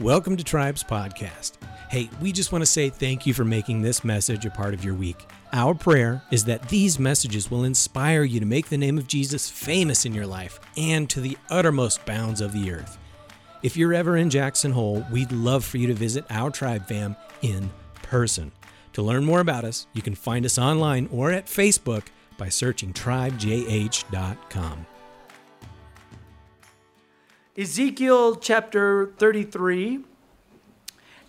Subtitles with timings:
[0.00, 1.52] Welcome to Tribes Podcast.
[1.88, 4.84] Hey, we just want to say thank you for making this message a part of
[4.84, 5.24] your week.
[5.52, 9.48] Our prayer is that these messages will inspire you to make the name of Jesus
[9.48, 12.98] famous in your life and to the uttermost bounds of the earth.
[13.62, 17.14] If you're ever in Jackson Hole, we'd love for you to visit our tribe fam
[17.42, 17.70] in
[18.02, 18.50] person.
[18.94, 22.06] To learn more about us, you can find us online or at Facebook
[22.36, 24.86] by searching tribejh.com.
[27.56, 30.00] Ezekiel chapter 33,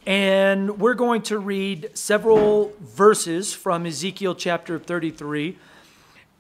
[0.08, 5.55] and we're going to read several verses from Ezekiel chapter 33.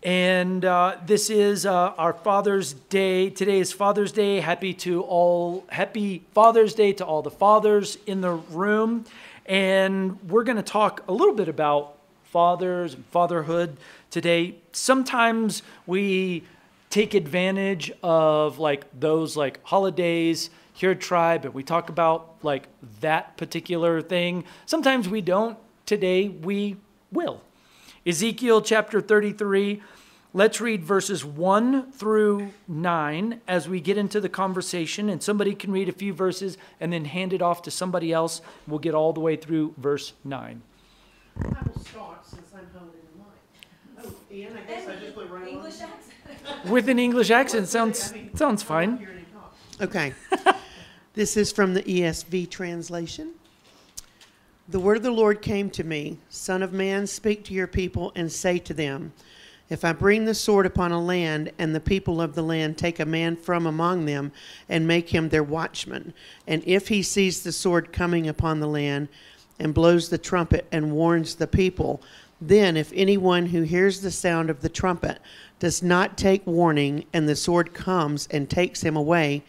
[0.01, 3.29] And uh, this is uh, our Father's Day.
[3.29, 4.39] Today is Father's Day.
[4.39, 9.05] Happy to all, happy Father's Day to all the fathers in the room.
[9.45, 13.77] And we're going to talk a little bit about fathers and fatherhood
[14.09, 14.55] today.
[14.71, 16.43] Sometimes we
[16.89, 22.67] take advantage of like those like holidays here at tribe and we talk about like
[23.01, 24.43] that particular thing.
[24.65, 25.57] Sometimes we don't.
[25.85, 26.77] Today we
[27.11, 27.41] will.
[28.05, 29.81] Ezekiel chapter 33
[30.33, 35.71] let's read verses 1 through 9 as we get into the conversation and somebody can
[35.71, 38.41] read a few verses and then hand it off to somebody else.
[38.67, 40.61] We'll get all the way through verse 9
[41.37, 44.05] I will start since I'm holding the mic.
[44.05, 45.71] Oh, Ian, I guess I just went right along.
[46.65, 49.25] With an english accent sounds sounds fine.
[49.81, 50.13] Okay.
[51.15, 53.35] This is from the ESV translation.
[54.67, 58.11] The word of the Lord came to me Son of man, speak to your people
[58.17, 59.13] and say to them,
[59.69, 62.99] If I bring the sword upon a land, and the people of the land take
[62.99, 64.33] a man from among them
[64.67, 66.13] and make him their watchman,
[66.47, 69.07] and if he sees the sword coming upon the land,
[69.57, 72.01] and blows the trumpet and warns the people,
[72.41, 75.19] then if anyone who hears the sound of the trumpet
[75.59, 79.43] does not take warning, and the sword comes and takes him away,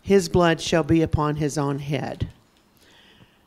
[0.00, 2.28] his blood shall be upon his own head.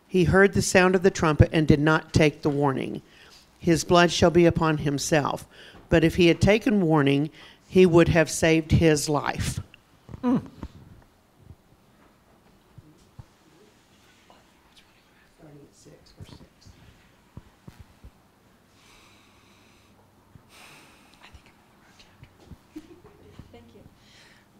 [0.07, 3.01] He heard the sound of the trumpet and did not take the warning.
[3.59, 5.45] His blood shall be upon himself.
[5.89, 7.29] But if he had taken warning,
[7.67, 9.59] he would have saved his life.
[10.21, 10.41] Starting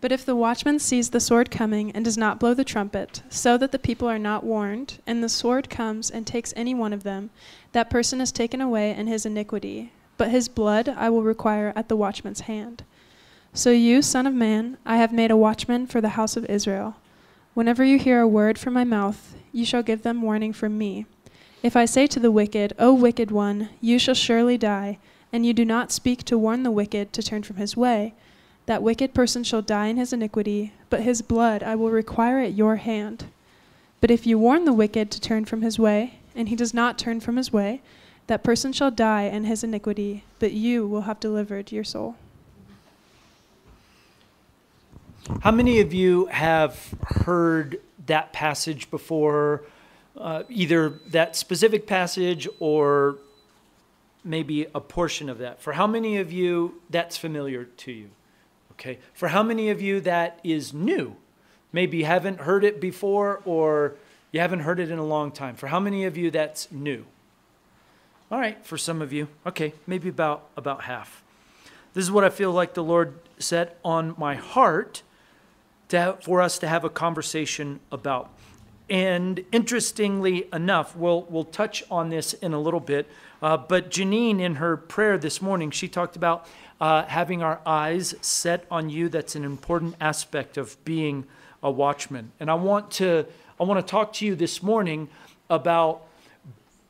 [0.05, 3.57] But if the watchman sees the sword coming and does not blow the trumpet, so
[3.57, 7.01] that the people are not warned, and the sword comes and takes any one of
[7.01, 7.31] them,
[7.71, 9.91] that person is taken away in his iniquity.
[10.16, 12.83] But his blood I will require at the watchman's hand.
[13.51, 16.97] So you, son of man, I have made a watchman for the house of Israel.
[17.55, 21.07] Whenever you hear a word from my mouth, you shall give them warning from me.
[21.63, 24.99] If I say to the wicked, O wicked one, you shall surely die,
[25.33, 28.13] and you do not speak to warn the wicked to turn from his way,
[28.65, 32.53] that wicked person shall die in his iniquity, but his blood I will require at
[32.53, 33.25] your hand.
[34.01, 36.97] But if you warn the wicked to turn from his way, and he does not
[36.97, 37.81] turn from his way,
[38.27, 42.15] that person shall die in his iniquity, but you will have delivered your soul.
[45.41, 49.63] How many of you have heard that passage before?
[50.17, 53.17] Uh, either that specific passage or
[54.23, 55.61] maybe a portion of that.
[55.61, 58.09] For how many of you that's familiar to you?
[58.75, 58.99] Okay.
[59.13, 61.15] For how many of you that is new?
[61.71, 63.95] Maybe you haven't heard it before or
[64.31, 65.55] you haven't heard it in a long time.
[65.55, 67.05] For how many of you that's new?
[68.31, 69.27] All right, for some of you.
[69.45, 71.23] Okay, maybe about about half.
[71.93, 75.03] This is what I feel like the Lord set on my heart
[75.89, 78.29] to have, for us to have a conversation about.
[78.89, 83.09] And interestingly enough, we'll, we'll touch on this in a little bit.
[83.41, 86.47] Uh, but Janine, in her prayer this morning, she talked about
[86.79, 89.09] uh, having our eyes set on you.
[89.09, 91.25] That's an important aspect of being
[91.63, 92.31] a watchman.
[92.39, 93.25] And I want to,
[93.59, 95.09] I want to talk to you this morning
[95.49, 96.03] about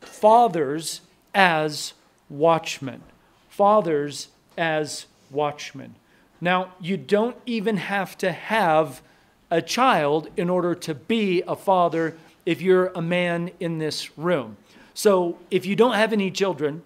[0.01, 1.01] fathers
[1.34, 1.94] as
[2.29, 3.01] watchmen.
[3.50, 5.96] Fathers as watchmen.
[6.41, 9.02] Now, you don't even have to have
[9.50, 14.58] a child in order to be a father if you're a man in this room.
[14.93, 16.84] So, if you don't have any children,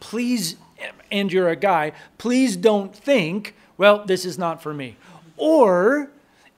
[0.00, 0.56] please,
[1.10, 4.96] and you're a guy, please don't think, well, this is not for me.
[5.36, 6.10] Or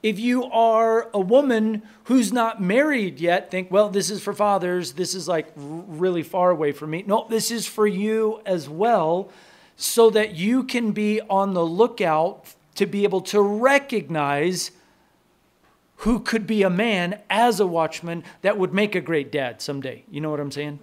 [0.03, 4.93] if you are a woman who's not married yet, think, well, this is for fathers,
[4.93, 7.03] this is like really far away from me.
[7.07, 9.29] No, this is for you as well,
[9.75, 14.71] so that you can be on the lookout to be able to recognize
[15.97, 20.03] who could be a man as a watchman that would make a great dad someday.
[20.11, 20.79] You know what I'm saying?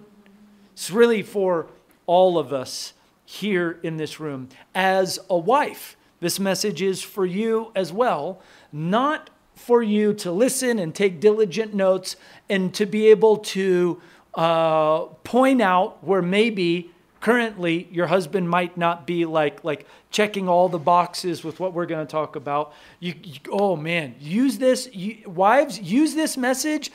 [0.73, 1.67] It's really for
[2.07, 2.93] all of us
[3.33, 4.47] here in this room.
[4.75, 8.39] As a wife, this message is for you as well,
[8.71, 12.15] not for you to listen and take diligent notes
[12.47, 13.99] and to be able to
[14.35, 16.91] uh, point out where maybe
[17.21, 21.85] currently your husband might not be like like checking all the boxes with what we're
[21.85, 26.91] going to talk about you, you, oh man use this you, wives use this message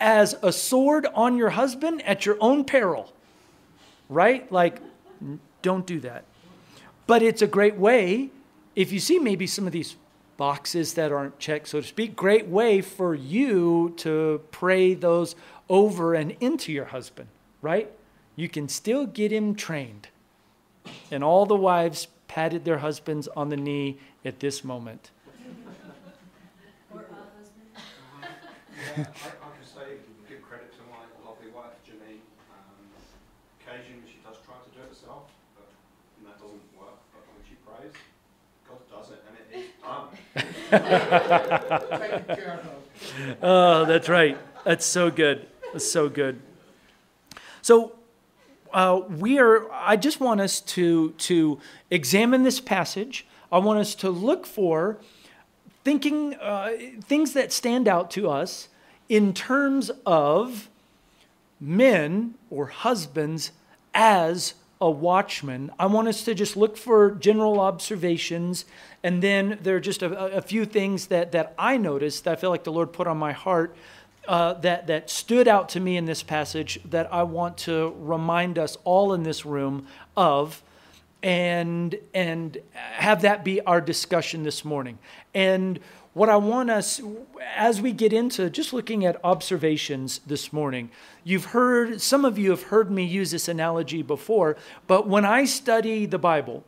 [0.00, 3.12] as a sword on your husband at your own peril
[4.08, 4.80] right like
[5.62, 6.24] don't do that
[7.06, 8.30] but it's a great way
[8.74, 9.96] if you see maybe some of these
[10.36, 15.34] boxes that aren't checked so to speak great way for you to pray those
[15.68, 17.28] over and into your husband
[17.62, 17.90] right
[18.36, 20.08] you can still get him trained.
[21.10, 25.10] And all the wives patted their husbands on the knee at this moment.
[26.92, 27.04] Or a
[27.36, 27.66] husband.
[28.96, 29.98] Yeah, I, I can say,
[30.28, 32.22] give credit to my lovely wife, Janine.
[32.52, 32.86] Um,
[33.60, 35.68] occasionally she does try to do it herself, but
[36.24, 37.00] that doesn't work.
[37.12, 37.92] But when she prays,
[38.68, 40.08] God does it, and it is done.
[40.12, 40.54] Taken care of.
[43.42, 44.38] Oh, that's right.
[44.64, 45.46] That's so good.
[45.72, 46.40] That's so good.
[47.62, 47.92] So,
[48.72, 49.70] uh, we are.
[49.72, 51.58] I just want us to to
[51.90, 53.26] examine this passage.
[53.50, 54.98] I want us to look for
[55.84, 56.72] thinking uh,
[57.02, 58.68] things that stand out to us
[59.08, 60.68] in terms of
[61.60, 63.52] men or husbands
[63.94, 65.70] as a watchman.
[65.78, 68.64] I want us to just look for general observations,
[69.02, 72.36] and then there are just a, a few things that, that I noticed that I
[72.36, 73.74] feel like the Lord put on my heart
[74.28, 78.58] uh, that, that stood out to me in this passage that I want to remind
[78.58, 79.86] us all in this room
[80.16, 80.62] of
[81.22, 84.98] and, and have that be our discussion this morning.
[85.34, 85.80] And
[86.16, 86.98] what I want us,
[87.54, 90.90] as we get into just looking at observations this morning,
[91.24, 95.44] you've heard, some of you have heard me use this analogy before, but when I
[95.44, 96.64] study the Bible,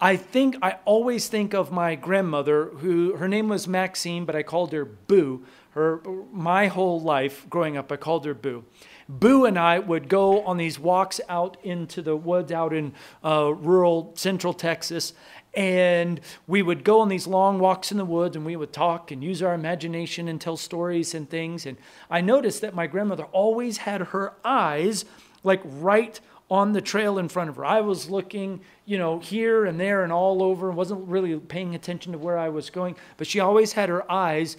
[0.00, 4.44] I think I always think of my grandmother, who her name was Maxine, but I
[4.44, 5.44] called her Boo.
[5.70, 6.00] Her
[6.32, 8.64] my whole life growing up, I called her Boo.
[9.08, 12.92] Boo and I would go on these walks out into the woods out in
[13.24, 15.14] uh, rural central Texas,
[15.54, 19.10] and we would go on these long walks in the woods and we would talk
[19.10, 21.66] and use our imagination and tell stories and things.
[21.66, 21.76] And
[22.10, 25.04] I noticed that my grandmother always had her eyes
[25.42, 27.64] like right on the trail in front of her.
[27.64, 31.74] I was looking, you know, here and there and all over and wasn't really paying
[31.74, 34.56] attention to where I was going, but she always had her eyes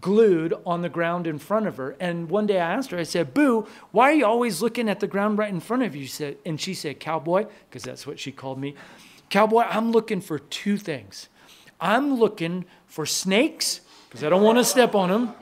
[0.00, 1.96] glued on the ground in front of her.
[1.98, 5.00] And one day I asked her, I said, Boo, why are you always looking at
[5.00, 6.02] the ground right in front of you?
[6.02, 8.74] She said, and she said, Cowboy, because that's what she called me.
[9.30, 11.28] Cowboy, I'm looking for two things.
[11.80, 15.34] I'm looking for snakes, because I don't want to step on them,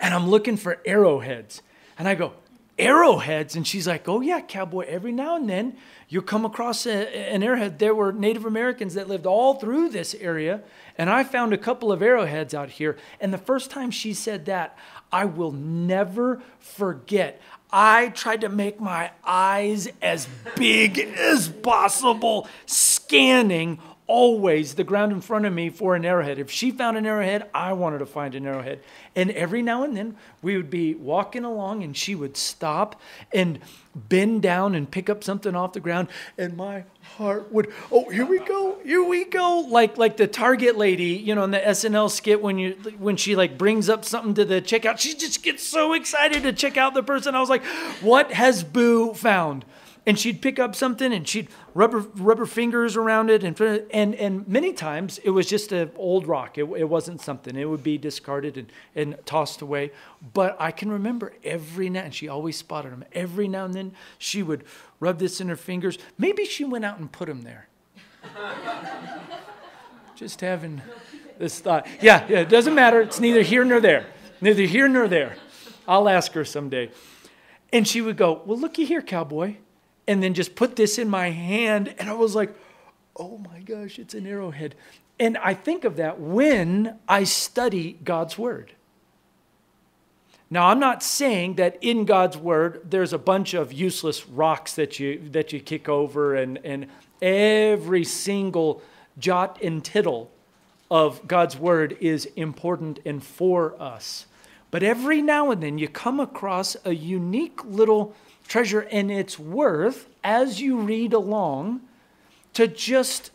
[0.00, 1.62] and I'm looking for arrowheads.
[1.98, 2.32] And I go,
[2.78, 3.56] arrowheads.
[3.56, 5.76] And she's like, oh, yeah, cowboy, every now and then
[6.08, 7.78] you'll come across a, an arrowhead.
[7.78, 10.62] There were Native Americans that lived all through this area.
[10.98, 12.96] And I found a couple of arrowheads out here.
[13.20, 14.76] And the first time she said that,
[15.12, 17.40] I will never forget.
[17.72, 25.20] I tried to make my eyes as big as possible, scanning always the ground in
[25.20, 26.38] front of me for an arrowhead.
[26.38, 28.80] If she found an arrowhead, I wanted to find an arrowhead.
[29.14, 33.00] And every now and then we would be walking along and she would stop
[33.32, 33.58] and
[33.94, 36.06] bend down and pick up something off the ground
[36.36, 36.84] and my
[37.16, 41.34] heart would oh here we go here we go like like the target lady you
[41.34, 44.60] know in the snl skit when you when she like brings up something to the
[44.60, 47.64] checkout she just gets so excited to check out the person i was like
[48.02, 49.64] what has boo found
[50.06, 53.60] and she'd pick up something and she'd rub her, rub her fingers around it and,
[53.90, 56.56] and, and many times it was just an old rock.
[56.56, 57.56] It, it wasn't something.
[57.56, 59.90] It would be discarded and, and tossed away.
[60.32, 63.92] But i can remember every now and she always spotted them every now and then
[64.18, 64.64] she would
[65.00, 65.98] rub this in her fingers.
[66.16, 67.68] Maybe she went out and put them there.
[70.14, 70.80] Just having
[71.38, 71.86] this thought.
[72.00, 73.00] Yeah, yeah it doesn't matter.
[73.00, 74.06] It's neither here nor there.
[74.40, 75.36] Neither here nor there.
[75.88, 76.90] I'll ask her someday.
[77.72, 79.56] And she would go well looky here cowboy
[80.06, 81.94] and then just put this in my hand.
[81.98, 82.54] And I was like,
[83.16, 84.74] oh my gosh, it's an arrowhead.
[85.18, 88.72] And I think of that when I study God's word.
[90.48, 95.00] Now, I'm not saying that in God's word there's a bunch of useless rocks that
[95.00, 96.86] you, that you kick over, and, and
[97.20, 98.80] every single
[99.18, 100.30] jot and tittle
[100.88, 104.26] of God's word is important and for us.
[104.70, 108.14] But every now and then you come across a unique little
[108.46, 111.82] treasure and it's worth, as you read along,
[112.54, 113.30] to just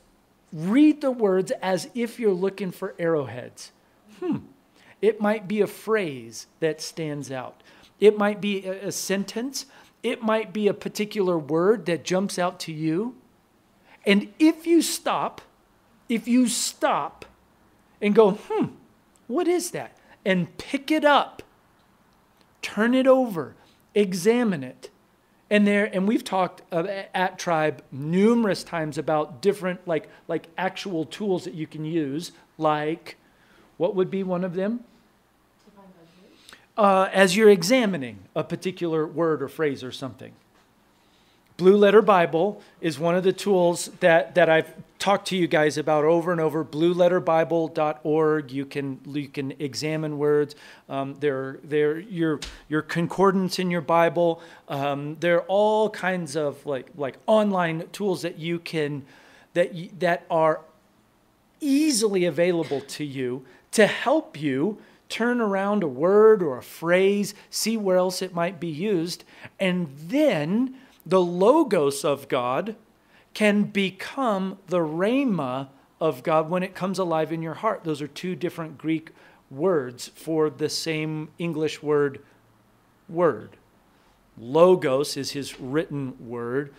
[0.52, 3.72] read the words as if you're looking for arrowheads.
[4.20, 4.38] Hmm.
[5.02, 7.64] It might be a phrase that stands out.
[8.00, 9.66] It might be a, a sentence.
[10.04, 13.16] It might be a particular word that jumps out to you.
[14.06, 15.42] And if you stop,
[16.10, 17.26] if you stop
[18.02, 18.66] and go, hmm,
[19.28, 19.98] What is that?
[20.26, 21.42] And pick it up,
[22.62, 23.56] turn it over,
[23.96, 24.91] examine it.
[25.52, 31.04] And there, and we've talked uh, at Tribe numerous times about different, like, like actual
[31.04, 32.32] tools that you can use.
[32.58, 33.18] Like,
[33.76, 34.86] what would be one of them?
[36.78, 40.32] Uh, as you're examining a particular word or phrase or something.
[41.62, 45.78] Blue Letter Bible is one of the tools that, that I've talked to you guys
[45.78, 46.66] about over and over.
[46.66, 48.52] BlueLetterBible.org.
[48.52, 50.56] You can you can examine words.
[50.90, 54.42] Um, there there your your concordance in your Bible.
[54.70, 59.04] Um, there are all kinds of like like online tools that you can
[59.54, 60.62] that you, that are
[61.60, 67.78] easily available to you to help you turn around a word or a phrase, see
[67.78, 69.24] where else it might be used,
[69.60, 70.76] and then
[71.06, 72.76] the logos of God
[73.34, 77.84] can become the rhema of God when it comes alive in your heart.
[77.84, 79.12] Those are two different Greek
[79.50, 82.22] words for the same English word,
[83.08, 83.58] word.
[84.38, 86.74] Logos is his written word.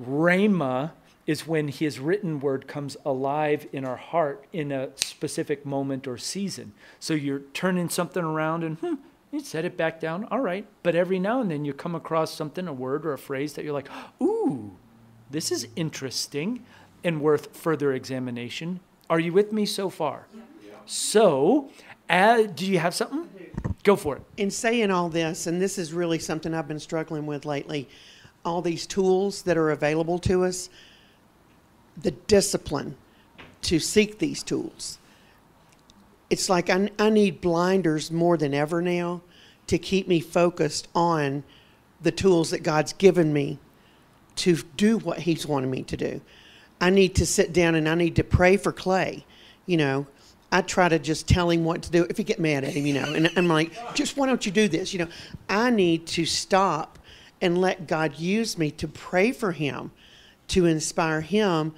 [0.00, 0.92] Rhema
[1.26, 6.16] is when his written word comes alive in our heart in a specific moment or
[6.16, 6.72] season.
[6.98, 8.94] So you're turning something around and hmm,
[9.30, 10.66] you set it back down, all right.
[10.82, 13.64] But every now and then you come across something, a word or a phrase that
[13.64, 13.88] you're like,
[14.22, 14.76] ooh,
[15.30, 16.64] this is interesting
[17.04, 18.80] and worth further examination.
[19.10, 20.26] Are you with me so far?
[20.34, 20.72] Yeah.
[20.86, 21.70] So,
[22.08, 23.28] uh, do you have something?
[23.82, 24.22] Go for it.
[24.36, 27.88] In saying all this, and this is really something I've been struggling with lately,
[28.44, 30.70] all these tools that are available to us,
[32.00, 32.96] the discipline
[33.62, 34.97] to seek these tools.
[36.30, 39.22] It's like I, I need blinders more than ever now
[39.66, 41.44] to keep me focused on
[42.00, 43.58] the tools that God's given me
[44.36, 46.20] to do what He's wanted me to do.
[46.80, 49.24] I need to sit down and I need to pray for Clay.
[49.66, 50.06] You know,
[50.50, 52.06] I try to just tell him what to do.
[52.08, 54.52] If you get mad at him, you know, and I'm like, just why don't you
[54.52, 54.92] do this?
[54.92, 55.08] You know,
[55.48, 56.98] I need to stop
[57.40, 59.90] and let God use me to pray for him,
[60.48, 61.74] to inspire him,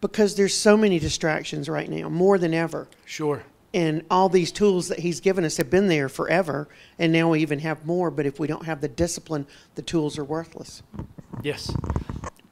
[0.00, 2.88] because there's so many distractions right now, more than ever.
[3.04, 3.42] Sure.
[3.72, 7.40] And all these tools that he's given us have been there forever, and now we
[7.40, 8.10] even have more.
[8.10, 9.46] But if we don't have the discipline,
[9.76, 10.82] the tools are worthless.
[11.42, 11.72] Yes.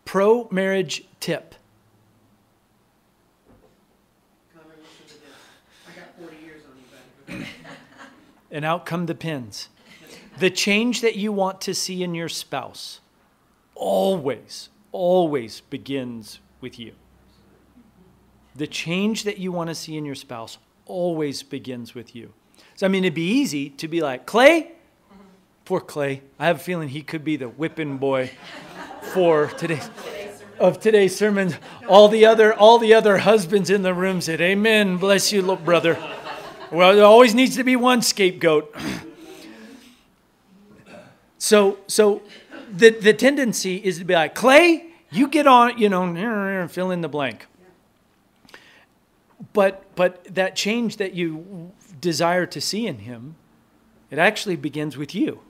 [0.05, 1.57] Pro marriage tip.
[8.51, 9.69] and out come the pins.
[10.39, 13.01] The change that you want to see in your spouse
[13.75, 16.93] always, always begins with you.
[18.55, 22.33] The change that you want to see in your spouse always begins with you.
[22.75, 24.73] So, I mean, it'd be easy to be like, Clay,
[25.65, 26.23] poor Clay.
[26.39, 28.31] I have a feeling he could be the whipping boy
[29.13, 29.91] for today's
[30.59, 31.55] of today's sermon.
[31.89, 34.97] All the other all the other husbands in the room said, "Amen.
[34.97, 35.97] Bless you, little brother."
[36.71, 38.75] Well, there always needs to be one scapegoat.
[41.39, 42.23] so, so
[42.71, 47.01] the the tendency is to be like, Clay, you get on, you know, fill in
[47.01, 47.47] the blank.
[49.53, 53.35] But but that change that you desire to see in him,
[54.13, 55.41] it actually begins with you.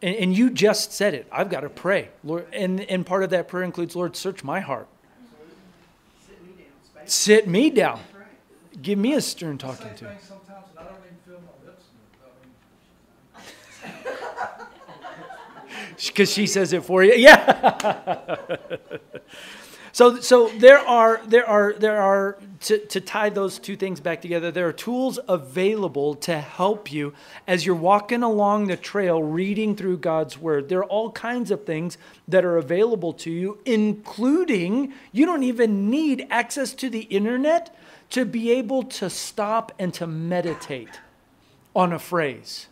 [0.00, 1.28] And, and you just said it.
[1.30, 2.46] I've got to pray, Lord.
[2.50, 4.88] And and part of that prayer includes, Lord, search my heart.
[7.04, 8.00] Sit me down.
[8.80, 10.06] Give me a stern talking to.
[10.22, 11.84] Sometimes, and I don't even feel my lips
[16.06, 17.12] Because she says it for you.
[17.18, 18.46] Yeah.
[19.92, 24.22] so so there are there are there are to, to tie those two things back
[24.22, 27.12] together, there are tools available to help you
[27.46, 30.70] as you're walking along the trail reading through God's word.
[30.70, 35.90] There are all kinds of things that are available to you, including you don't even
[35.90, 37.76] need access to the internet
[38.10, 41.00] to be able to stop and to meditate
[41.76, 42.68] on a phrase,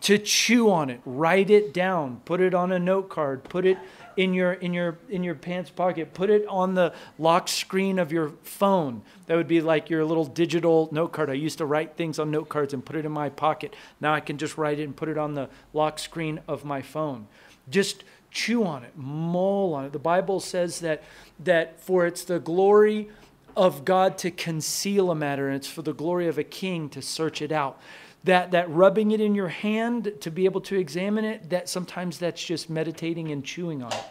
[0.00, 3.78] to chew on it, write it down, put it on a note card, put it
[4.16, 8.12] in your in your in your pants pocket, put it on the lock screen of
[8.12, 9.02] your phone.
[9.26, 11.30] That would be like your little digital note card.
[11.30, 13.74] I used to write things on note cards and put it in my pocket.
[14.00, 16.82] Now I can just write it and put it on the lock screen of my
[16.82, 17.26] phone.
[17.68, 19.92] Just chew on it, mull on it.
[19.92, 21.02] The Bible says that
[21.40, 23.10] that for it's the glory
[23.56, 27.00] of God to conceal a matter, and it's for the glory of a king to
[27.00, 27.80] search it out.
[28.26, 32.18] That, that rubbing it in your hand to be able to examine it, that sometimes
[32.18, 34.04] that's just meditating and chewing on it.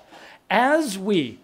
[0.50, 1.40] As we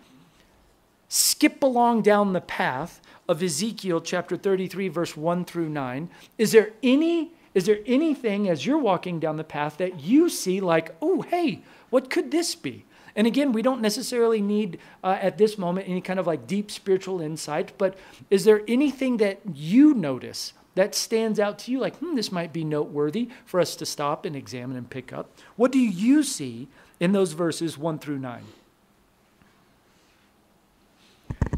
[1.08, 6.72] skip along down the path of Ezekiel chapter 33, verse 1 through 9, is there
[6.82, 11.22] any is there anything as you're walking down the path that you see like, oh,
[11.22, 12.86] hey, what could this be?
[13.16, 16.72] And again, we don't necessarily need uh, at this moment any kind of like deep
[16.72, 17.98] spiritual insight, but
[18.30, 22.54] is there anything that you notice that stands out to you like, hmm, this might
[22.54, 25.30] be noteworthy for us to stop and examine and pick up?
[25.56, 26.68] What do you see
[27.00, 28.44] in those verses 1 through 9?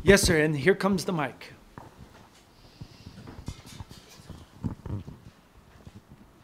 [0.02, 1.54] Yes, sir, and here comes the mic.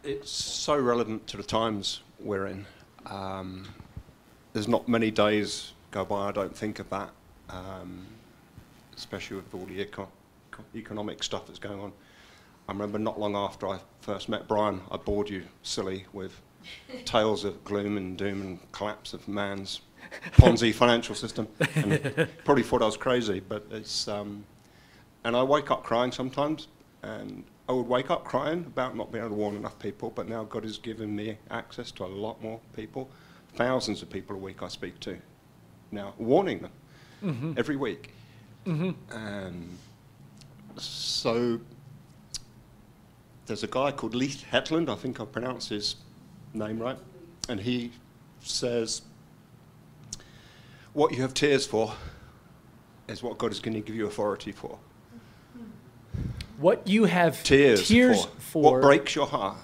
[0.04, 2.66] It's so relevant to the times we're in.
[3.06, 3.68] Um,
[4.54, 7.10] there's not many days go by I don't think of that,
[7.50, 8.06] um,
[8.96, 10.10] especially with all the eco-
[10.52, 11.92] eco- economic stuff that's going on.
[12.70, 16.40] I remember not long after I first met Brian, I bored you silly with
[17.04, 19.82] tales of gloom and doom and collapse of man's
[20.34, 23.40] Ponzi financial system, and probably thought I was crazy.
[23.40, 24.46] But it's um,
[25.24, 26.68] and I wake up crying sometimes,
[27.02, 30.12] and I would wake up crying about not being able to warn enough people.
[30.12, 33.10] But now God has given me access to a lot more people,
[33.56, 35.18] thousands of people a week I speak to,
[35.90, 36.72] now warning them
[37.24, 37.54] mm-hmm.
[37.58, 38.14] every week.
[39.10, 39.76] And
[40.78, 41.60] so
[43.50, 45.96] there's a guy called Leif Hetland, I think I pronounced his
[46.54, 46.98] name right,
[47.50, 47.92] and he
[48.42, 49.02] says,
[50.94, 51.94] What you have tears for
[53.08, 54.78] is what God is going to give you authority for.
[56.60, 58.32] What you have Tears, tears for.
[58.40, 59.58] for, What breaks your heart.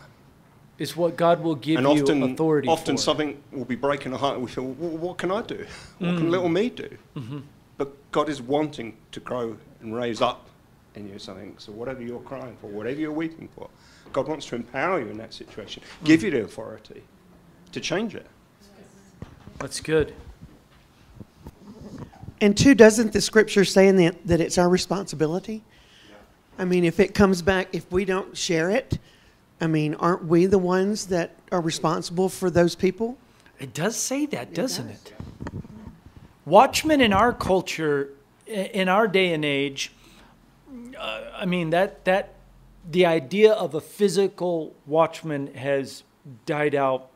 [0.79, 3.01] is what God will give and you often, authority often for.
[3.03, 5.63] something will be breaking our heart, and we feel, well, what can I do?
[5.99, 6.17] What Mm.
[6.17, 6.89] can little me do?
[7.15, 7.39] Mm-hmm.
[7.77, 10.47] But God is wanting to grow and raise up
[10.97, 11.55] in you something.
[11.57, 13.69] So whatever you're crying for, whatever you're weeping for,
[14.13, 16.05] God wants to empower you in that situation, Mm.
[16.05, 17.03] give you the authority
[17.71, 18.27] to change it.
[19.59, 20.13] That's good.
[22.41, 25.63] And two, doesn't the scripture say in that, that it's our responsibility?
[26.57, 28.99] I mean, if it comes back, if we don't share it,
[29.59, 33.17] I mean, aren't we the ones that are responsible for those people?
[33.59, 35.13] It does say that, doesn't it?
[36.45, 38.09] Watchmen in our culture,
[38.45, 39.91] in our day and age,
[40.97, 42.33] uh, I mean that that
[42.89, 46.03] the idea of a physical watchman has
[46.45, 47.09] died out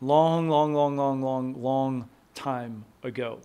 [0.00, 3.40] long, long, long, long, long, long time ago.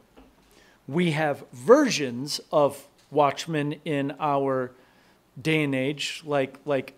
[0.88, 4.72] We have versions of watchmen in our
[5.42, 6.94] day and age, like like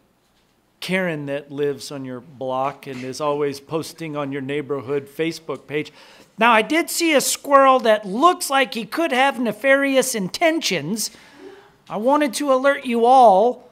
[0.79, 5.91] Karen that lives on your block and is always posting on your neighborhood Facebook page.
[6.37, 11.11] Now, I did see a squirrel that looks like he could have nefarious intentions.
[11.89, 13.67] I wanted to alert you all.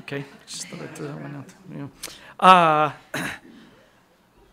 [0.00, 1.54] Okay, just thought that one out.
[1.74, 2.92] Yeah.
[3.18, 3.30] Uh,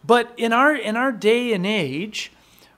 [0.05, 2.31] but in our in our day and age,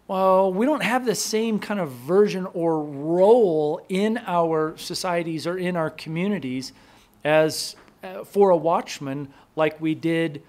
[0.08, 5.56] well, we don't have the same kind of version or role in our societies or
[5.56, 6.74] in our communities
[7.24, 10.42] as uh, for a watchman like we did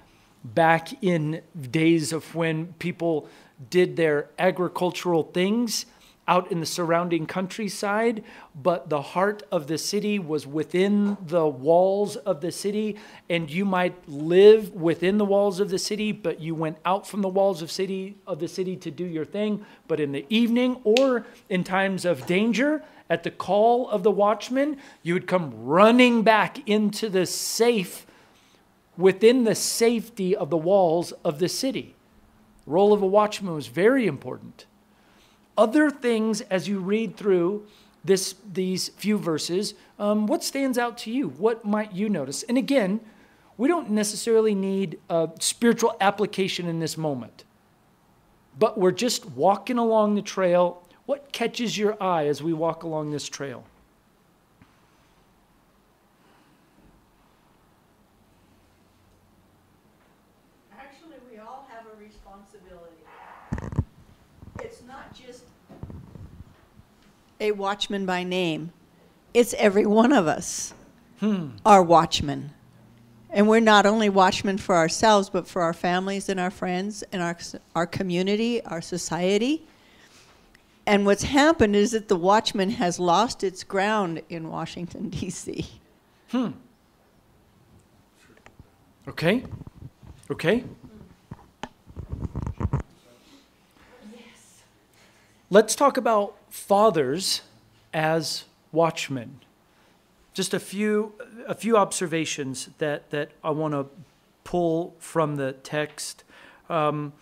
[0.43, 3.29] back in days of when people
[3.69, 5.85] did their agricultural things
[6.31, 8.23] out in the surrounding countryside,
[8.55, 12.97] but the heart of the city was within the walls of the city,
[13.29, 17.21] and you might live within the walls of the city, but you went out from
[17.21, 19.67] the walls of city of the city to do your thing.
[19.89, 24.77] But in the evening or in times of danger, at the call of the watchman,
[25.03, 28.07] you would come running back into the safe
[28.97, 31.97] within the safety of the walls of the city.
[32.67, 34.67] The role of a watchman was very important
[35.61, 37.67] other things as you read through
[38.03, 41.29] this these few verses um, what stands out to you?
[41.29, 42.43] What might you notice?
[42.45, 43.01] And again
[43.59, 47.45] we don't necessarily need a spiritual application in this moment
[48.59, 50.83] but we're just walking along the trail.
[51.05, 53.65] What catches your eye as we walk along this trail
[60.73, 62.97] Actually, we all have a responsibility.
[64.63, 65.45] It's not just
[67.41, 68.73] a watchman by name,
[69.35, 70.75] it's every one of us
[71.67, 72.53] are watchmen.
[73.31, 77.23] And we're not only watchmen for ourselves, but for our families and our friends and
[77.23, 77.39] our,
[77.77, 79.67] our community, our society.
[80.87, 85.67] And what's happened is that the watchman has lost its ground in Washington, D.C.
[86.33, 86.49] Hmm.
[89.09, 89.45] okay
[90.31, 90.65] okay
[94.13, 94.63] Yes.
[95.51, 97.43] let's talk about fathers
[97.93, 99.41] as watchmen
[100.33, 101.13] just a few
[101.47, 103.87] a few observations that that I want to
[104.45, 106.25] pull from the text.
[106.69, 107.13] Um,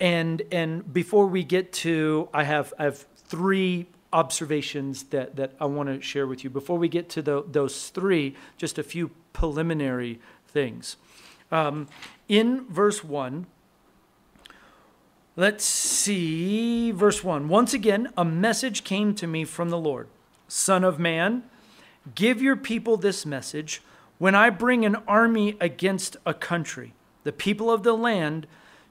[0.00, 5.66] and and before we get to, I have I have three observations that that I
[5.66, 6.50] want to share with you.
[6.50, 10.96] Before we get to the, those three, just a few preliminary things.
[11.50, 11.88] Um,
[12.28, 13.46] in verse one.
[15.36, 17.48] Let's see, verse 1.
[17.48, 20.08] Once again, a message came to me from the Lord
[20.48, 21.44] Son of man,
[22.14, 23.82] Give your people this message
[24.18, 26.94] when I bring an army against a country,
[27.24, 28.46] the people of the land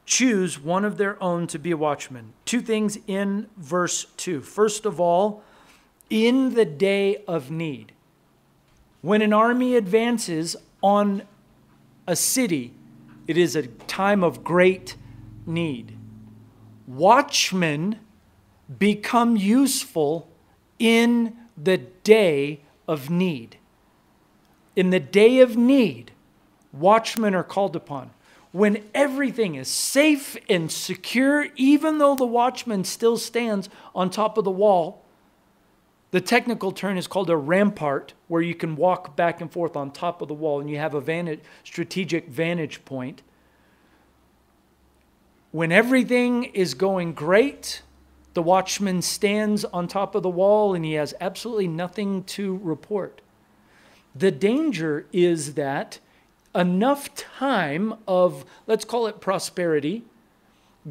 [0.05, 2.33] choose one of their own to be a watchman.
[2.45, 4.41] Two things in verse 2.
[4.41, 5.43] First of all,
[6.11, 7.93] in the day of need.
[9.01, 11.23] When an army advances on
[12.05, 12.73] a city,
[13.27, 14.95] it is a time of great
[15.47, 15.97] need.
[16.87, 17.99] Watchmen
[18.79, 20.29] become useful
[20.79, 23.57] in the day of need.
[24.75, 26.11] In the day of need,
[26.73, 28.11] watchmen are called upon.
[28.51, 34.45] When everything is safe and secure, even though the watchman still stands on top of
[34.45, 35.03] the wall,
[36.11, 39.91] the technical term is called a rampart, where you can walk back and forth on
[39.91, 43.21] top of the wall and you have a vantage, strategic vantage point.
[45.55, 47.81] When everything is going great,
[48.33, 53.21] the watchman stands on top of the wall and he has absolutely nothing to report.
[54.13, 55.99] The danger is that
[56.53, 60.03] enough time of, let's call it prosperity,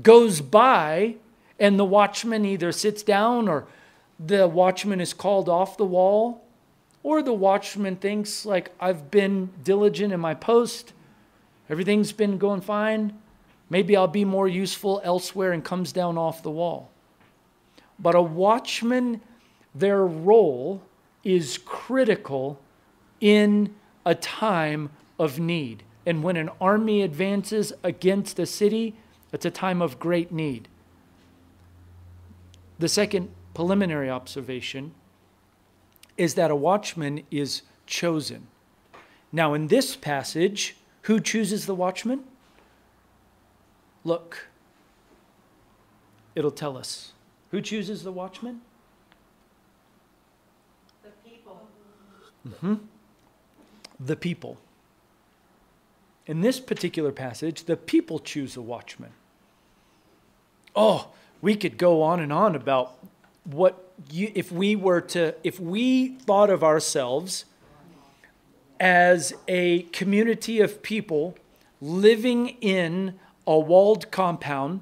[0.02, 1.16] goes by
[1.60, 3.66] and the watchman either sits down or
[4.18, 6.42] the watchman is called off the wall,
[7.02, 10.94] or the watchman thinks, like, I've been diligent in my post,
[11.68, 13.18] everything's been going fine,
[13.74, 16.92] maybe I'll be more useful elsewhere, and comes down off the wall.
[17.98, 19.20] But a watchman,
[19.74, 20.80] their role
[21.24, 22.60] is critical
[23.20, 23.74] in
[24.06, 25.82] a time of need.
[26.06, 28.94] And when an army advances against a city,
[29.32, 30.68] it's a time of great need.
[32.78, 34.92] The second preliminary observation
[36.16, 38.46] is that a watchman is chosen.
[39.32, 42.22] Now, in this passage, who chooses the watchman?
[44.04, 44.48] Look,
[46.34, 47.12] it'll tell us.
[47.50, 48.60] Who chooses the watchman?
[51.02, 51.68] The people.
[52.46, 52.74] Mm-hmm.
[53.98, 54.58] The people.
[56.26, 59.12] In this particular passage, the people choose a watchman.
[60.76, 61.08] Oh,
[61.40, 62.94] we could go on and on about
[63.44, 67.44] what you, if we were to, if we thought of ourselves
[68.80, 71.36] as a community of people
[71.80, 73.14] living in
[73.46, 74.80] a walled compound,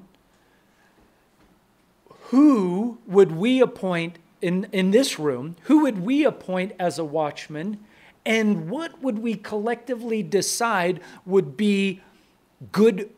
[2.27, 5.55] who would we appoint in, in this room?
[5.63, 7.79] Who would we appoint as a watchman?
[8.25, 12.01] And what would we collectively decide would be
[12.71, 13.09] good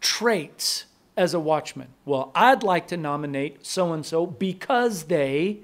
[0.00, 0.84] traits
[1.16, 1.88] as a watchman?
[2.04, 5.60] Well, I'd like to nominate so and so because they.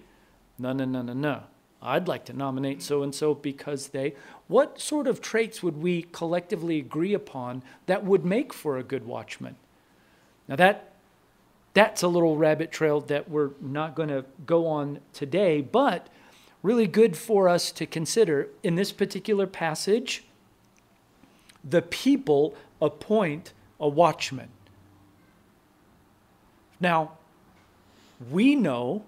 [0.58, 1.42] No, no, no, no, no.
[1.82, 4.14] I'd like to nominate so and so because they.
[4.46, 9.04] What sort of traits would we collectively agree upon that would make for a good
[9.04, 9.56] watchman?
[10.48, 10.92] Now, that
[11.74, 16.08] that's a little rabbit trail that we're not going to go on today, but
[16.62, 18.48] really good for us to consider.
[18.62, 20.24] In this particular passage,
[21.64, 24.48] the people appoint a watchman.
[26.78, 27.12] Now,
[28.30, 29.04] we know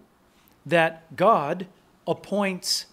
[0.64, 1.66] that God
[2.06, 2.86] appoints,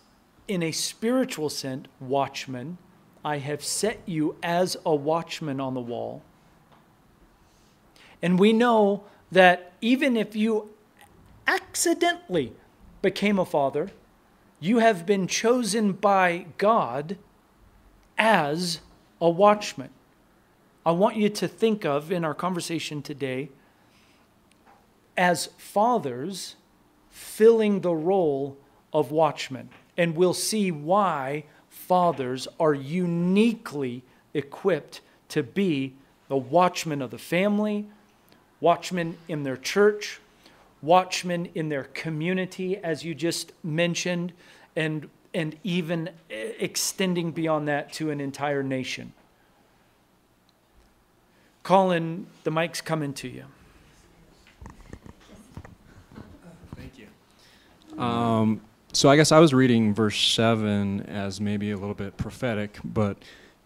[0.48, 2.78] in a spiritual sense, watchmen.
[3.24, 6.24] I have set you as a watchman on the wall.
[8.22, 10.70] And we know that even if you
[11.48, 12.54] accidentally
[13.02, 13.92] became a father,
[14.60, 17.18] you have been chosen by God
[18.18, 18.80] as
[19.20, 19.90] a watchman.
[20.86, 23.50] I want you to think of in our conversation today
[25.18, 26.56] as fathers
[27.10, 28.58] filling the role
[28.94, 29.70] of watchmen.
[29.98, 35.94] And we'll see why fathers are uniquely equipped to be
[36.28, 37.88] the watchmen of the family,
[38.60, 40.20] watchmen in their church,
[40.82, 44.34] watchmen in their community, as you just mentioned,
[44.76, 49.14] and, and even extending beyond that to an entire nation.
[51.64, 53.46] Colin, the mic's coming to you.
[56.76, 58.02] Thank you.
[58.02, 58.62] Um,
[58.94, 63.18] so I guess I was reading verse 7 as maybe a little bit prophetic, but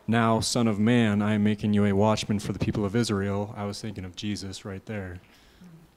[0.07, 3.53] now, Son of Man, I am making you a watchman for the people of Israel.
[3.57, 5.19] I was thinking of Jesus right there,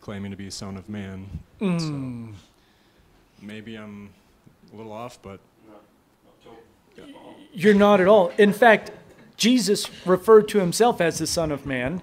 [0.00, 1.26] claiming to be Son of Man.
[1.60, 2.32] Mm.
[2.32, 2.34] So
[3.42, 4.10] maybe I'm
[4.72, 5.40] a little off, but.
[7.52, 8.32] You're not at all.
[8.38, 8.92] In fact,
[9.36, 12.00] Jesus referred to himself as the Son of Man.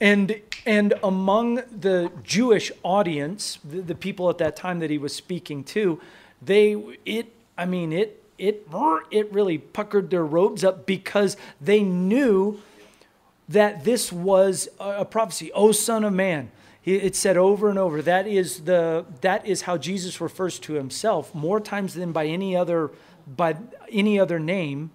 [0.00, 5.14] And, and among the Jewish audience, the, the people at that time that he was
[5.14, 6.00] speaking to,
[6.44, 8.66] they, it, I mean, it it
[9.10, 12.60] it really puckered their robes up because they knew
[13.48, 15.52] that this was a prophecy.
[15.54, 16.50] Oh, son of man,
[16.84, 18.02] It said over and over.
[18.02, 22.56] That is the that is how Jesus refers to himself more times than by any
[22.56, 22.90] other
[23.26, 23.56] by
[23.90, 24.90] any other name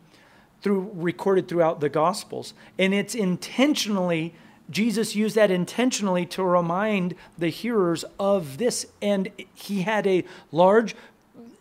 [0.61, 2.53] through recorded throughout the gospels.
[2.77, 4.33] And it's intentionally
[4.69, 10.95] Jesus used that intentionally to remind the hearers of this and he had a large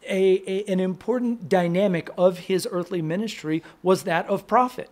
[0.08, 4.90] a, a, an important dynamic of his earthly ministry was that of prophet.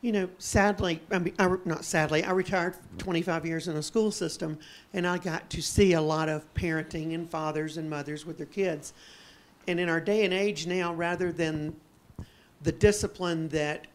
[0.00, 4.10] You know, sadly, I mean, I, not sadly, I retired 25 years in a school
[4.10, 4.58] system,
[4.92, 8.46] and I got to see a lot of parenting and fathers and mothers with their
[8.46, 8.92] kids.
[9.66, 11.74] And in our day and age now, rather than
[12.62, 13.86] the discipline that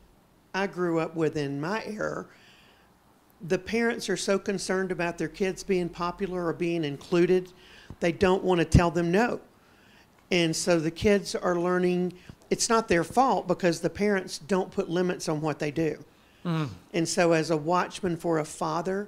[0.55, 2.25] I grew up with in my era,
[3.47, 7.53] the parents are so concerned about their kids being popular or being included,
[7.99, 9.41] they don't want to tell them no.
[10.31, 12.13] And so the kids are learning
[12.49, 16.03] it's not their fault because the parents don't put limits on what they do.
[16.45, 16.69] Mm.
[16.93, 19.07] And so, as a watchman for a father,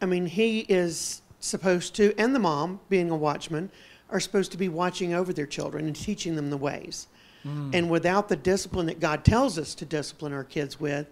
[0.00, 3.70] I mean, he is supposed to, and the mom, being a watchman,
[4.10, 7.08] are supposed to be watching over their children and teaching them the ways.
[7.44, 7.74] Mm.
[7.74, 11.08] And without the discipline that God tells us to discipline our kids with,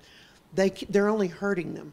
[0.54, 1.92] they, they're only hurting them.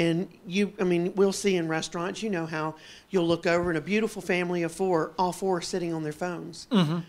[0.00, 2.74] And you, I mean, we'll see in restaurants, you know how
[3.10, 6.12] you'll look over and a beautiful family of four, all four are sitting on their
[6.12, 6.68] phones.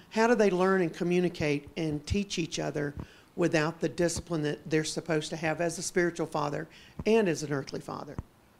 [0.10, 2.94] How do they learn and communicate and teach each other
[3.38, 6.68] without the discipline that they're supposed to have as a spiritual father
[7.06, 8.18] and as an earthly father?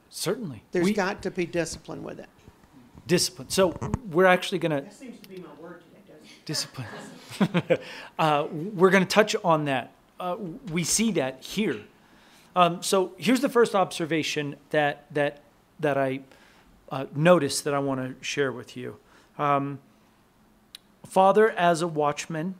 [0.08, 0.62] Certainly.
[0.72, 2.30] There's We- got to be discipline with it.
[3.06, 3.50] discipline.
[3.50, 3.76] So
[4.10, 6.46] we're actually going to seems to be my word today, doesn't it?
[6.46, 7.78] discipline.
[8.18, 9.92] uh, we're going to touch on that.
[10.18, 10.36] Uh,
[10.70, 11.82] we see that here.
[12.54, 15.40] Um, so here's the first observation that that
[15.80, 16.20] that I
[16.90, 18.96] uh, noticed that I want to share with you.
[19.38, 19.80] Um,
[21.06, 22.54] Father, as a watchman,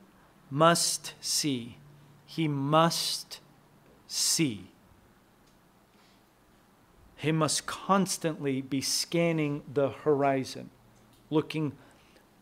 [0.50, 1.76] must see.
[2.26, 3.40] He must
[4.06, 4.68] see.
[7.16, 10.70] He must constantly be scanning the horizon,
[11.30, 11.72] looking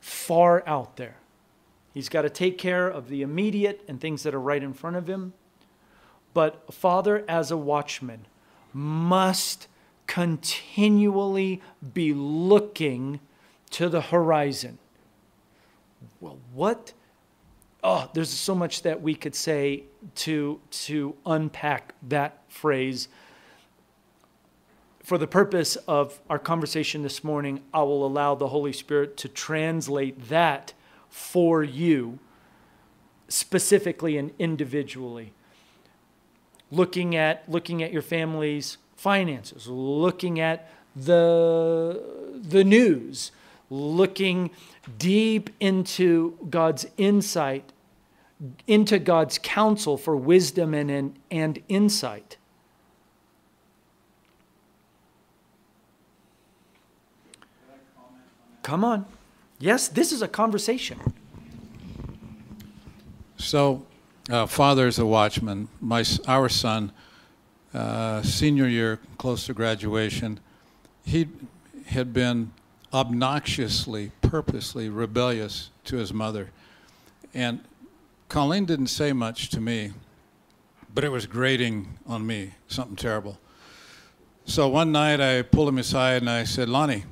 [0.00, 1.16] far out there.
[1.92, 4.96] He's got to take care of the immediate and things that are right in front
[4.96, 5.34] of him.
[6.32, 8.26] But father, as a watchman,
[8.72, 9.66] must
[10.06, 11.60] continually
[11.94, 13.20] be looking
[13.70, 14.78] to the horizon.
[16.20, 16.92] Well, what?
[17.82, 19.84] Oh, there's so much that we could say
[20.16, 23.08] to, to unpack that phrase.
[25.02, 29.28] For the purpose of our conversation this morning, I will allow the Holy Spirit to
[29.28, 30.74] translate that
[31.08, 32.18] for you
[33.28, 35.32] specifically and individually
[36.70, 42.02] looking at looking at your family's finances looking at the
[42.42, 43.32] the news
[43.70, 44.50] looking
[44.98, 47.72] deep into God's insight
[48.66, 52.36] into God's counsel for wisdom and and, and insight
[58.62, 59.06] Come on.
[59.58, 61.00] Yes, this is a conversation.
[63.36, 63.84] So,
[64.30, 65.68] uh, father is a watchman.
[65.80, 66.92] My, our son,
[67.74, 70.40] uh, senior year, close to graduation,
[71.04, 71.28] he
[71.86, 72.52] had been
[72.92, 76.50] obnoxiously, purposely rebellious to his mother.
[77.34, 77.60] And
[78.28, 79.92] Colleen didn't say much to me,
[80.92, 83.38] but it was grating on me, something terrible.
[84.44, 87.04] So one night I pulled him aside and I said, Lonnie,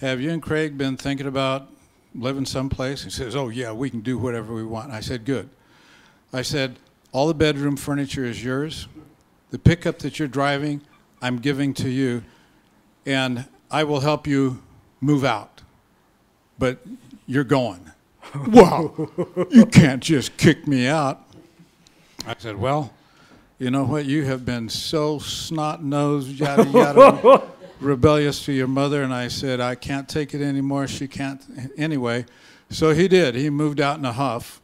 [0.00, 1.68] have you and Craig been thinking about
[2.14, 3.04] living someplace?
[3.04, 4.90] He says, Oh, yeah, we can do whatever we want.
[4.90, 5.48] I said, Good.
[6.36, 6.78] I said,
[7.12, 8.88] All the bedroom furniture is yours.
[9.50, 10.82] The pickup that you're driving,
[11.22, 12.24] I'm giving to you,
[13.06, 14.62] and I will help you
[15.00, 15.62] move out.
[16.58, 16.84] But
[17.26, 17.90] you're going.
[18.48, 19.08] wow,
[19.50, 21.24] you can't just kick me out.
[22.26, 22.92] I said, Well,
[23.58, 24.04] you know what?
[24.04, 27.44] You have been so snot nosed, yada, yada
[27.80, 31.42] rebellious to your mother and I said I can't take it anymore she can't
[31.76, 32.24] anyway
[32.70, 34.62] so he did he moved out in a huff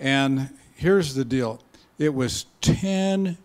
[0.00, 1.60] and here's the deal.
[1.98, 3.36] It was 10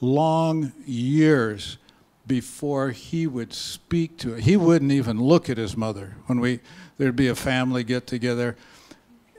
[0.00, 1.78] long years
[2.26, 4.44] before he would speak to it.
[4.44, 6.60] He wouldn't even look at his mother when we
[6.96, 8.56] there'd be a family get together.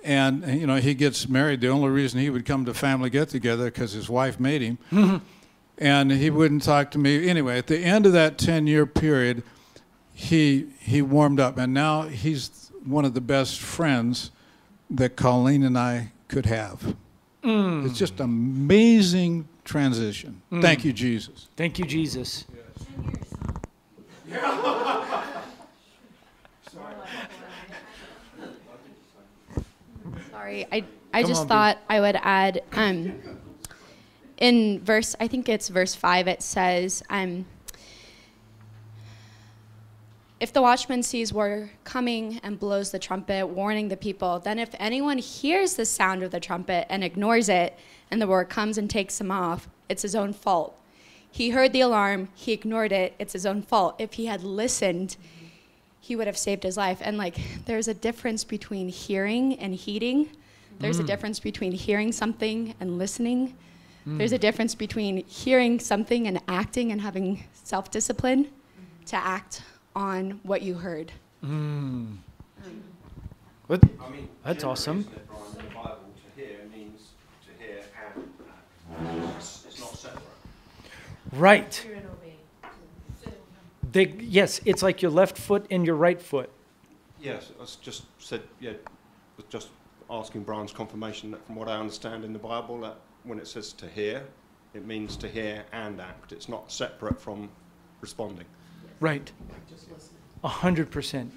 [0.03, 1.61] And you know he gets married.
[1.61, 4.77] The only reason he would come to family get together because his wife made him.
[4.91, 5.17] Mm-hmm.
[5.77, 7.27] And he wouldn't talk to me.
[7.27, 9.43] Anyway at the end of that 10 year period
[10.13, 11.57] he he warmed up.
[11.57, 14.31] And now he's one of the best friends
[14.91, 16.95] that colleen and i could have
[17.47, 22.45] it's just amazing transition thank you jesus Thank you, Jesus.
[30.31, 31.49] Sorry, I, I Come just on, Bea.
[31.49, 33.13] thought I would add um,
[34.37, 37.45] in verse, I think it's verse 5, it says, um,
[40.45, 44.69] if the watchman sees war coming and blows the trumpet, warning the people, then if
[44.77, 47.75] anyone hears the sound of the trumpet and ignores it,
[48.11, 50.79] and the war comes and takes him off, it's his own fault.
[51.31, 53.95] He heard the alarm, he ignored it, it's his own fault.
[53.97, 55.17] If he had listened,
[55.99, 56.99] he would have saved his life.
[57.01, 60.29] And like, there's a difference between hearing and heeding.
[60.77, 61.07] There's a mm.
[61.07, 63.57] difference between hearing something and listening.
[64.07, 64.19] Mm.
[64.19, 68.49] There's a difference between hearing something and acting and having self discipline
[69.07, 69.63] to act
[69.95, 71.11] on what you heard.
[71.41, 72.15] Hmm.
[73.67, 73.83] What?
[73.83, 74.99] I mean, That's awesome.
[74.99, 77.09] isn't it, Brian, in the Bible, to hear means
[77.45, 77.81] to hear
[78.15, 79.37] and act.
[79.37, 80.23] It's, it's not separate.
[81.31, 81.87] Right.
[83.91, 86.49] They, yes, it's like your left foot and your right foot.
[87.21, 88.73] Yes, I just said, yeah,
[89.49, 89.69] just
[90.09, 93.71] asking Brian's confirmation that from what I understand in the Bible, that when it says
[93.73, 94.23] to hear,
[94.73, 96.33] it means to hear and act.
[96.33, 97.49] It's not separate from
[98.01, 98.45] responding.
[99.05, 99.31] Right.
[100.43, 101.31] A hundred percent.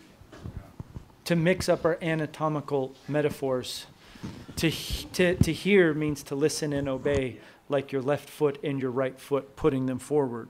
[1.27, 3.85] To mix up our anatomical metaphors.
[4.57, 8.91] To, to, to hear means to listen and obey, like your left foot and your
[8.91, 10.49] right foot putting them forward.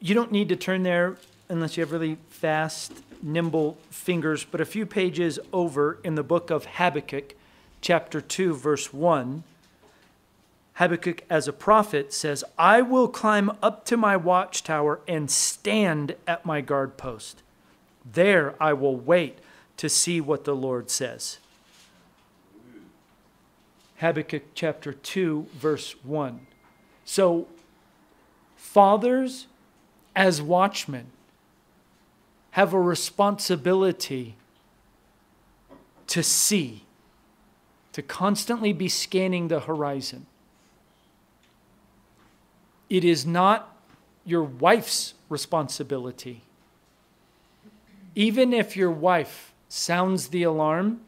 [0.00, 4.64] You don't need to turn there unless you have really fast, nimble fingers, but a
[4.64, 7.36] few pages over in the book of Habakkuk,
[7.80, 9.44] chapter 2, verse 1.
[10.82, 16.44] Habakkuk, as a prophet, says, I will climb up to my watchtower and stand at
[16.44, 17.44] my guard post.
[18.04, 19.38] There I will wait
[19.76, 21.38] to see what the Lord says.
[23.98, 26.48] Habakkuk chapter 2, verse 1.
[27.04, 27.46] So,
[28.56, 29.46] fathers,
[30.16, 31.12] as watchmen,
[32.52, 34.34] have a responsibility
[36.08, 36.82] to see,
[37.92, 40.26] to constantly be scanning the horizon.
[42.92, 43.74] It is not
[44.22, 46.42] your wife's responsibility.
[48.14, 51.00] Even if your wife sounds the alarm,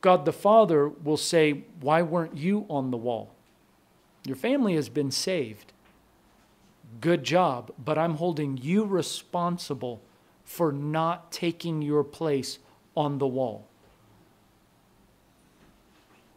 [0.00, 3.34] God the Father will say, Why weren't you on the wall?
[4.24, 5.72] Your family has been saved.
[7.00, 10.00] Good job, but I'm holding you responsible
[10.44, 12.60] for not taking your place
[12.96, 13.66] on the wall.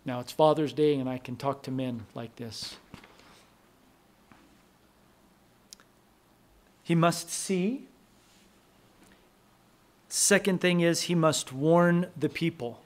[0.03, 2.77] Now it's Father's Day, and I can talk to men like this.
[6.85, 7.87] He must see.
[10.07, 12.79] Second thing is, he must warn the people.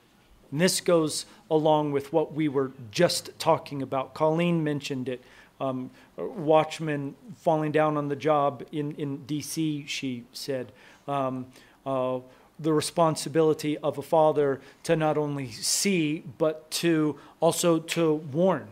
[0.50, 4.14] And this goes along with what we were just talking about.
[4.14, 5.22] Colleen mentioned it.
[5.60, 10.72] Um, watchmen falling down on the job in, in DC, she said.
[11.06, 11.48] Um,
[11.84, 12.20] uh,
[12.58, 18.68] the responsibility of a father to not only see, but to also to warn,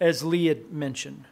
[0.00, 1.24] as Lee had mentioned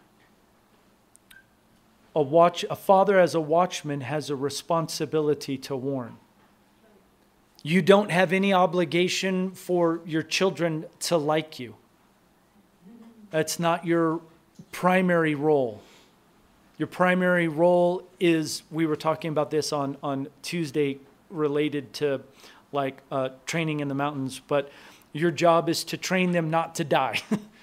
[2.14, 6.16] a watch a father as a watchman has a responsibility to warn.
[7.62, 11.74] You don't have any obligation for your children to like you.
[13.30, 14.20] That's not your
[14.72, 15.82] primary role.
[16.78, 20.98] Your primary role is we were talking about this on on tuesday
[21.30, 22.20] related to
[22.72, 24.70] like uh, training in the mountains but
[25.12, 27.20] your job is to train them not to die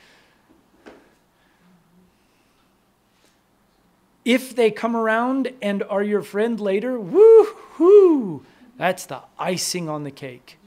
[4.25, 8.43] if they come around and are your friend later, woo hoo,
[8.75, 10.57] that's the icing on the cake.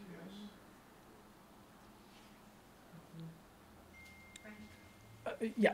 [5.26, 5.72] Uh, yeah,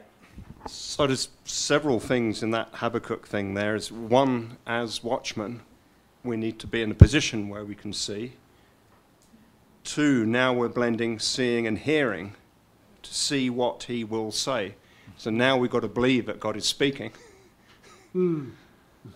[0.66, 3.52] So there's several things in that Habakkuk thing.
[3.52, 5.60] There's one, as watchmen,
[6.24, 8.32] we need to be in a position where we can see.
[9.84, 12.34] Two, now we're blending seeing and hearing
[13.02, 14.76] to see what he will say.
[15.18, 17.12] So now we've got to believe that God is speaking
[18.14, 18.54] and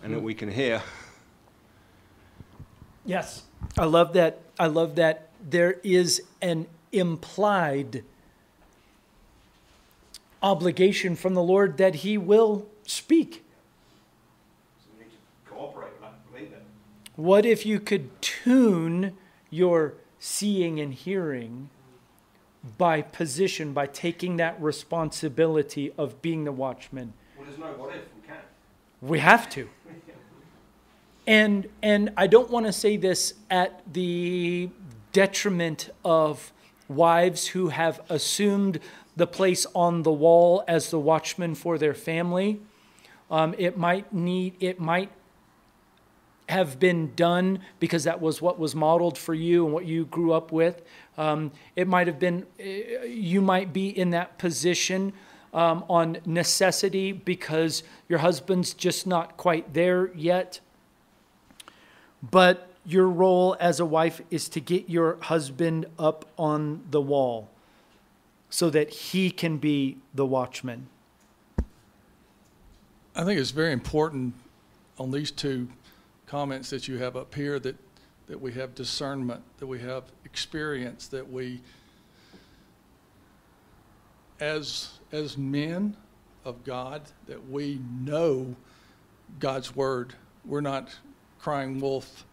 [0.03, 0.81] that we can hear.
[3.05, 3.43] yes,
[3.77, 4.41] I love that.
[4.59, 8.03] I love that there is an implied
[10.43, 13.45] obligation from the Lord that He will speak.
[14.79, 16.63] So we need to cooperate with that and believe it.
[17.15, 19.15] What if you could tune
[19.49, 21.69] your seeing and hearing
[22.77, 27.13] by position, by taking that responsibility of being the watchman?
[27.37, 28.01] Well, there's no what if,
[29.01, 29.69] we have to.
[31.27, 34.69] And and I don't want to say this at the
[35.11, 36.51] detriment of
[36.87, 38.79] wives who have assumed
[39.15, 42.59] the place on the wall as the watchman for their family.
[43.29, 45.11] Um, it might need it might
[46.49, 50.33] have been done because that was what was modeled for you and what you grew
[50.33, 50.81] up with.
[51.17, 55.13] Um, it might have been, uh, you might be in that position
[55.53, 60.59] um, on necessity because your husband's just not quite there yet.
[62.21, 67.49] But your role as a wife is to get your husband up on the wall
[68.49, 70.87] so that he can be the watchman.
[73.15, 74.33] I think it's very important
[74.97, 75.67] on these two
[76.25, 77.75] comments that you have up here that,
[78.27, 81.61] that we have discernment, that we have experience, that we,
[84.39, 85.95] as, as men
[86.45, 88.55] of God, that we know
[89.39, 90.13] God's word.
[90.45, 90.95] We're not
[91.39, 92.25] crying wolf,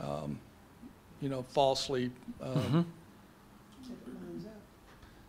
[0.00, 0.38] um,
[1.20, 2.10] you know, falsely.
[2.42, 2.86] Um,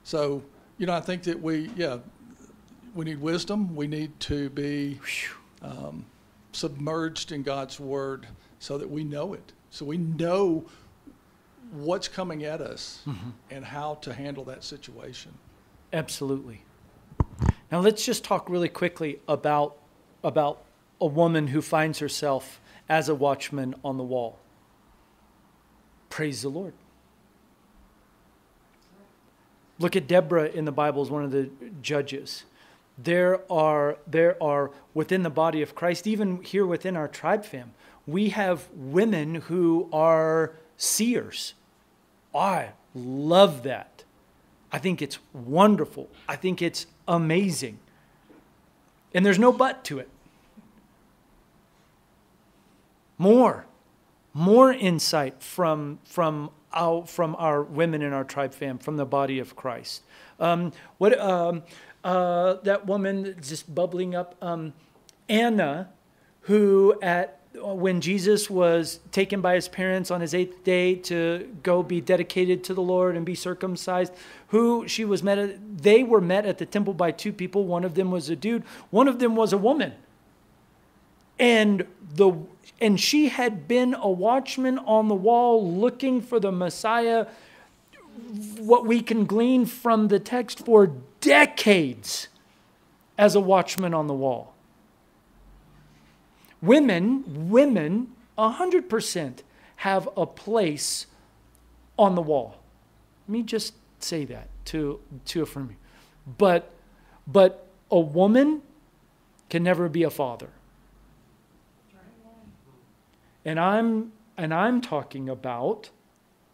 [0.03, 0.43] So,
[0.77, 1.99] you know, I think that we, yeah,
[2.95, 3.75] we need wisdom.
[3.75, 4.99] We need to be
[5.61, 6.05] um,
[6.51, 8.27] submerged in God's word
[8.59, 9.53] so that we know it.
[9.69, 10.65] So we know
[11.71, 13.03] what's coming at us
[13.49, 15.33] and how to handle that situation.
[15.93, 16.63] Absolutely.
[17.71, 19.77] Now let's just talk really quickly about
[20.23, 20.63] about
[20.99, 24.37] a woman who finds herself as a watchman on the wall.
[26.09, 26.73] Praise the Lord.
[29.79, 31.49] Look at Deborah in the Bible as one of the
[31.81, 32.43] judges.
[32.97, 37.73] There are there are within the body of Christ, even here within our tribe fam,
[38.05, 41.53] we have women who are seers.
[42.35, 44.03] I love that.
[44.71, 46.09] I think it's wonderful.
[46.27, 47.79] I think it's amazing.
[49.13, 50.09] And there's no but to it.
[53.17, 53.65] More,
[54.33, 59.39] more insight from, from, our, from our women in our tribe fam, from the body
[59.39, 60.03] of Christ.
[60.39, 61.63] Um, what, um,
[62.03, 64.73] uh, that woman just bubbling up, um,
[65.29, 65.89] Anna,
[66.41, 71.83] who at when Jesus was taken by his parents on his eighth day to go
[71.83, 74.13] be dedicated to the Lord and be circumcised,
[74.47, 77.65] who she was met at, they were met at the temple by two people.
[77.65, 79.93] One of them was a dude, one of them was a woman.
[81.39, 82.33] And the
[82.79, 87.27] and she had been a watchman on the wall looking for the Messiah,
[88.57, 92.27] what we can glean from the text for decades
[93.17, 94.50] as a watchman on the wall.
[96.61, 99.39] Women, women, 100%
[99.77, 101.07] have a place
[101.97, 102.57] on the wall.
[103.27, 105.75] Let me just say that to, to affirm you.
[106.37, 106.71] But,
[107.27, 108.61] but a woman
[109.49, 110.49] can never be a father.
[113.43, 115.89] And I'm, and I'm talking about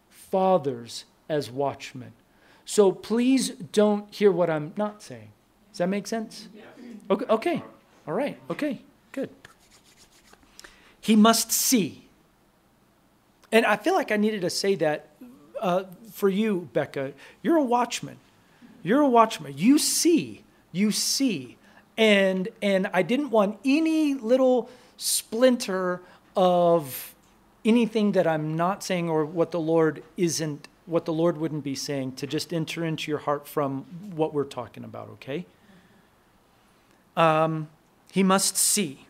[0.08, 2.12] fathers as watchmen.
[2.64, 5.32] So please don't hear what I'm not saying.
[5.70, 6.48] Does that make sense?
[7.10, 7.62] Okay, okay.
[8.06, 8.38] All right.
[8.50, 8.82] Okay.
[9.12, 9.30] Good.
[11.08, 12.02] He must see.
[13.50, 15.08] And I feel like I needed to say that
[15.58, 17.14] uh, for you, Becca.
[17.40, 18.18] You're a watchman.
[18.82, 19.54] You're a watchman.
[19.56, 20.44] You see.
[20.70, 21.56] You see.
[21.96, 26.02] And and I didn't want any little splinter
[26.36, 27.14] of
[27.64, 31.74] anything that I'm not saying or what the Lord isn't what the Lord wouldn't be
[31.74, 35.46] saying to just enter into your heart from what we're talking about, okay?
[37.16, 37.70] Um,
[38.12, 39.07] he must see.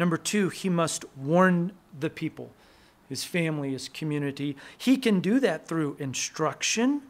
[0.00, 2.52] Number two, he must warn the people,
[3.10, 4.56] his family, his community.
[4.78, 7.02] He can do that through instruction,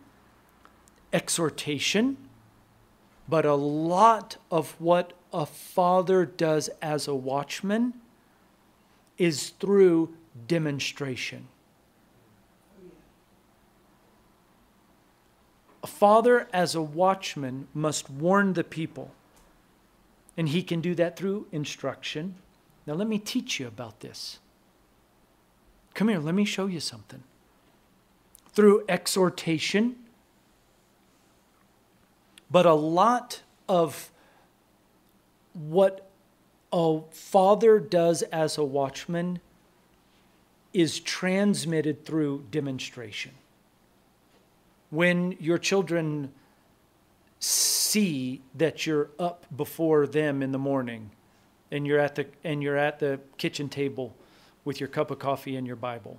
[1.12, 2.16] exhortation,
[3.28, 7.94] but a lot of what a father does as a watchman
[9.18, 10.12] is through
[10.48, 11.46] demonstration.
[15.84, 19.12] A father, as a watchman, must warn the people.
[20.36, 22.34] And he can do that through instruction.
[22.86, 24.38] Now, let me teach you about this.
[25.94, 27.22] Come here, let me show you something.
[28.52, 29.96] Through exhortation.
[32.50, 34.10] But a lot of
[35.52, 36.10] what
[36.72, 39.40] a father does as a watchman
[40.72, 43.32] is transmitted through demonstration
[44.90, 46.32] when your children
[47.40, 51.10] see that you're up before them in the morning
[51.70, 54.14] and you're at the and you're at the kitchen table
[54.64, 56.18] with your cup of coffee and your bible.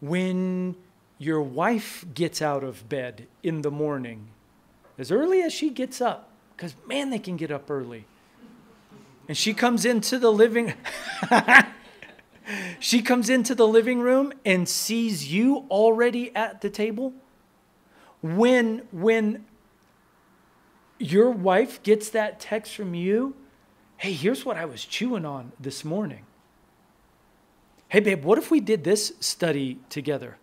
[0.00, 0.76] When
[1.18, 4.28] your wife gets out of bed in the morning
[4.98, 8.04] as early as she gets up because man they can get up early.
[9.28, 10.74] And she comes into the living
[12.80, 17.12] she comes into the living room and sees you already at the table.
[18.20, 19.44] When when
[20.98, 23.34] your wife gets that text from you
[24.02, 26.24] hey here's what i was chewing on this morning
[27.92, 30.38] Hey, babe, what if we did this study together?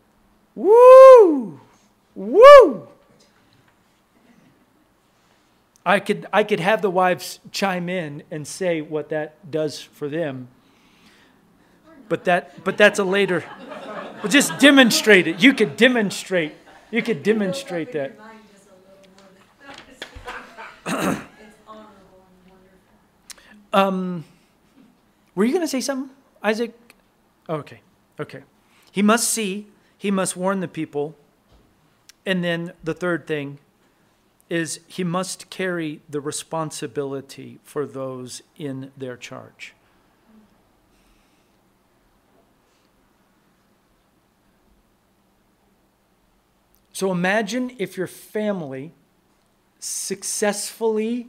[0.54, 1.60] Woo!
[2.14, 2.88] Woo!
[5.84, 10.08] I could, I could have the wives chime in and say what that does for
[10.08, 10.50] them.
[12.08, 13.44] But, that, but that's a later.
[14.22, 15.42] Well, just demonstrate it.
[15.42, 16.54] You could demonstrate.
[16.92, 18.16] You could demonstrate that.
[23.74, 24.26] Um,
[25.36, 26.74] were you going to say something, Isaac?
[27.48, 27.82] Oh, okay,
[28.20, 28.44] okay.
[28.92, 29.68] He must see,
[29.98, 31.16] he must warn the people.
[32.26, 33.60] And then the third thing
[34.50, 39.74] is he must carry the responsibility for those in their charge.
[46.92, 48.92] So imagine if your family
[49.80, 51.28] successfully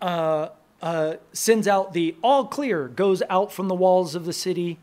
[0.00, 0.48] uh,
[0.82, 4.78] uh, sends out the all clear, goes out from the walls of the city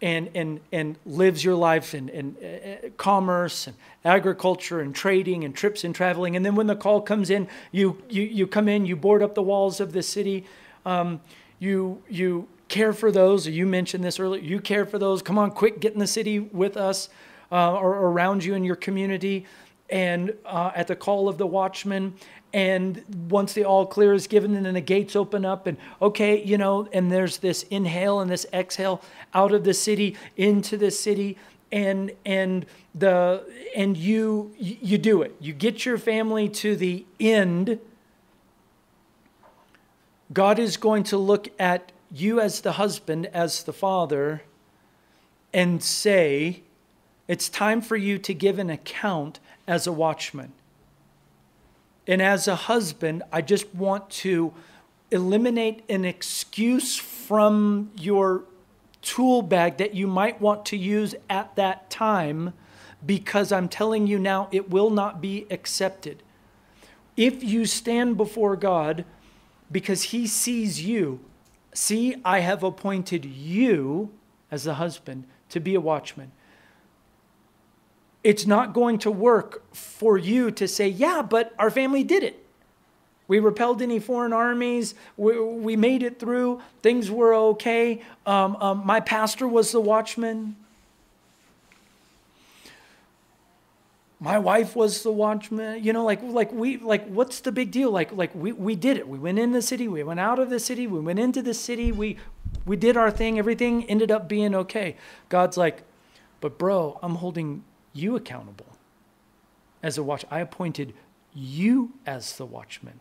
[0.00, 5.54] and, and, and lives your life in, in uh, commerce and agriculture and trading and
[5.54, 6.34] trips and traveling.
[6.36, 9.34] And then when the call comes in, you, you, you come in, you board up
[9.34, 10.44] the walls of the city.
[10.84, 11.20] Um,
[11.60, 15.22] you, you care for those, you mentioned this earlier, you care for those.
[15.22, 17.08] Come on, quick, get in the city with us
[17.52, 19.46] uh, or around you in your community.
[19.92, 22.14] And uh, at the call of the watchman,
[22.52, 26.44] and once the all clear is given and then the gates open up and okay
[26.44, 29.00] you know and there's this inhale and this exhale
[29.32, 31.38] out of the city into the city
[31.72, 33.42] and and the
[33.74, 35.34] and you you do it.
[35.40, 37.80] You get your family to the end.
[40.32, 44.42] God is going to look at you as the husband as the father
[45.52, 46.62] and say
[47.26, 50.52] it's time for you to give an account as a watchman
[52.06, 54.52] and as a husband, I just want to
[55.10, 58.44] eliminate an excuse from your
[59.02, 62.54] tool bag that you might want to use at that time
[63.04, 66.22] because I'm telling you now it will not be accepted.
[67.16, 69.04] If you stand before God
[69.70, 71.20] because He sees you,
[71.74, 74.10] see, I have appointed you
[74.50, 76.32] as the husband to be a watchman
[78.24, 82.38] it's not going to work for you to say, yeah, but our family did it.
[83.28, 84.94] We repelled any foreign armies.
[85.16, 86.60] We, we made it through.
[86.82, 88.02] Things were okay.
[88.26, 90.56] Um, um, my pastor was the watchman.
[94.20, 95.82] My wife was the watchman.
[95.82, 97.90] You know, like like we like what's the big deal?
[97.90, 99.08] Like like we, we did it.
[99.08, 99.88] We went in the city.
[99.88, 100.86] We went out of the city.
[100.86, 101.90] We went into the city.
[101.90, 102.18] We
[102.66, 103.38] we did our thing.
[103.38, 104.96] Everything ended up being okay.
[105.28, 105.82] God's like,
[106.40, 108.66] but bro, I'm holding you accountable
[109.82, 110.24] as a watch.
[110.30, 110.94] I appointed
[111.34, 113.00] you as the watchman.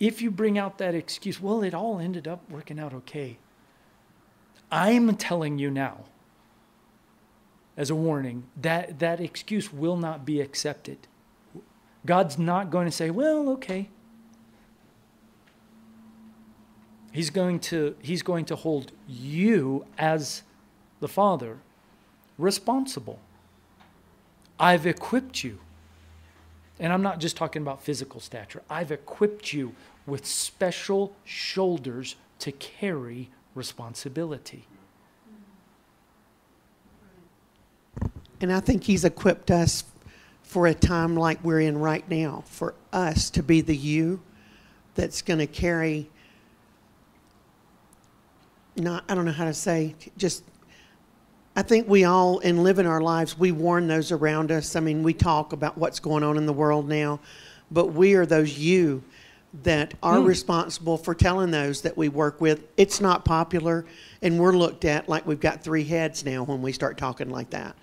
[0.00, 3.38] If you bring out that excuse, well, it all ended up working out okay.
[4.70, 6.04] I'm telling you now,
[7.76, 10.98] as a warning, that that excuse will not be accepted.
[12.04, 13.88] God's not going to say, well, okay.
[17.12, 20.42] He's going to, he's going to hold you as
[21.02, 21.58] the Father,
[22.38, 23.18] responsible.
[24.58, 25.58] I've equipped you.
[26.78, 28.62] And I'm not just talking about physical stature.
[28.70, 29.74] I've equipped you
[30.06, 34.64] with special shoulders to carry responsibility.
[38.40, 39.82] And I think He's equipped us
[40.44, 44.20] for a time like we're in right now, for us to be the you
[44.94, 46.08] that's going to carry,
[48.76, 50.44] not, I don't know how to say, just
[51.54, 54.74] I think we all, in living our lives, we warn those around us.
[54.74, 57.20] I mean, we talk about what's going on in the world now,
[57.70, 59.02] but we are those you
[59.62, 60.24] that are hmm.
[60.24, 62.64] responsible for telling those that we work with.
[62.78, 63.84] It's not popular,
[64.22, 67.50] and we're looked at like we've got three heads now when we start talking like
[67.50, 67.76] that.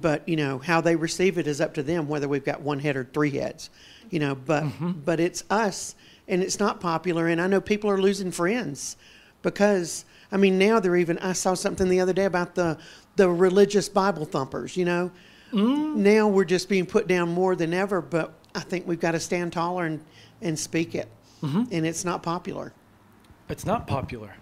[0.00, 2.78] But you know how they receive it is up to them, whether we've got one
[2.78, 3.70] head or three heads.
[4.10, 4.92] You know, but mm-hmm.
[5.04, 5.96] but it's us,
[6.28, 7.26] and it's not popular.
[7.26, 8.96] And I know people are losing friends
[9.42, 11.18] because I mean, now they're even.
[11.18, 12.78] I saw something the other day about the
[13.16, 14.76] the religious Bible thumpers.
[14.76, 15.10] You know,
[15.52, 15.94] mm.
[15.94, 18.00] now we're just being put down more than ever.
[18.00, 20.02] But I think we've got to stand taller and
[20.40, 21.08] and speak it.
[21.42, 21.64] Mm-hmm.
[21.70, 22.72] And it's not popular.
[23.48, 24.34] It's not popular.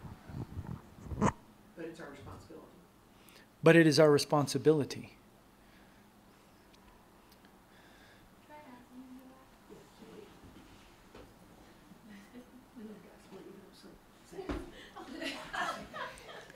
[1.18, 1.32] But
[1.78, 2.68] it's our responsibility.
[3.62, 5.16] But it is our responsibility.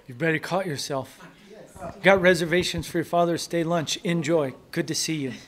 [0.06, 1.26] You've better caught yourself.
[2.02, 3.96] Got reservations for your Father's Day lunch.
[4.04, 4.54] Enjoy.
[4.70, 5.32] Good to see you.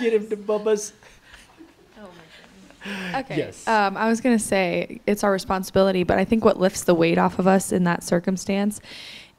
[0.00, 0.92] Get him to Bubba's.
[3.14, 3.36] Okay.
[3.38, 3.66] Yes.
[3.66, 6.94] Um, I was going to say it's our responsibility, but I think what lifts the
[6.94, 8.80] weight off of us in that circumstance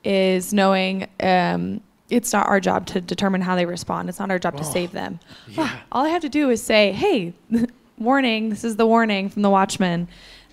[0.03, 4.09] is knowing um, it's not our job to determine how they respond.
[4.09, 5.19] It's not our job to Oh, save them.
[5.49, 5.77] yeah.
[5.91, 7.33] All I have to do is say, hey,
[7.99, 10.07] warning, this is the warning from the watchman.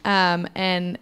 [0.05, 0.99] Um, and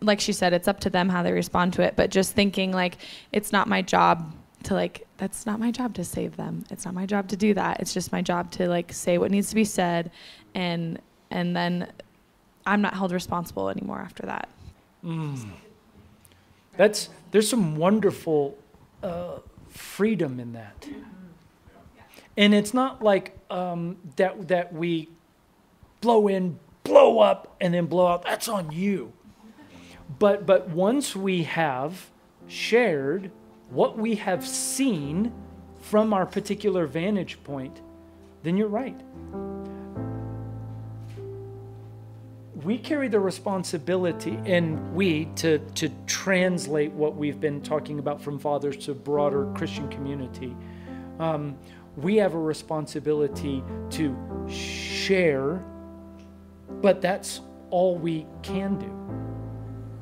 [0.00, 1.94] like she said, it's up to them how they respond to it.
[1.96, 2.98] But just thinking, like,
[3.32, 4.34] it's not my job
[4.64, 6.64] to, like, that's not my job to save them.
[6.70, 7.80] It's not my job to do that.
[7.80, 10.10] It's just my job to, like, say what needs to be said.
[10.54, 11.00] And,
[11.30, 11.92] and then
[12.66, 14.48] I'm not held responsible anymore after that.
[15.04, 15.50] Mm.
[16.76, 18.56] That's there's some wonderful
[19.02, 19.38] uh,
[19.68, 20.88] freedom in that,
[22.36, 25.08] and it's not like um, that that we
[26.00, 28.24] blow in, blow up, and then blow out.
[28.24, 29.12] That's on you.
[30.18, 32.10] But but once we have
[32.48, 33.30] shared
[33.70, 35.32] what we have seen
[35.80, 37.80] from our particular vantage point,
[38.42, 39.00] then you're right.
[42.64, 48.38] we carry the responsibility and we to to translate what we've been talking about from
[48.38, 50.54] fathers to broader christian community
[51.18, 51.56] um,
[51.96, 54.16] we have a responsibility to
[54.48, 55.64] share
[56.80, 59.02] but that's all we can do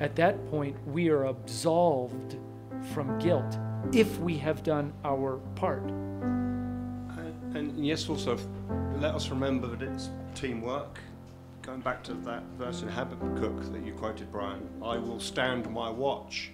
[0.01, 2.37] at that point we are absolved
[2.93, 3.59] from guilt
[3.93, 8.39] if we have done our part uh, And, and yes, also
[8.99, 10.99] let us remember that it's teamwork.
[11.63, 15.91] Going back to that verse in Habakkuk that you quoted, Brian, I will stand my
[15.91, 16.53] watch.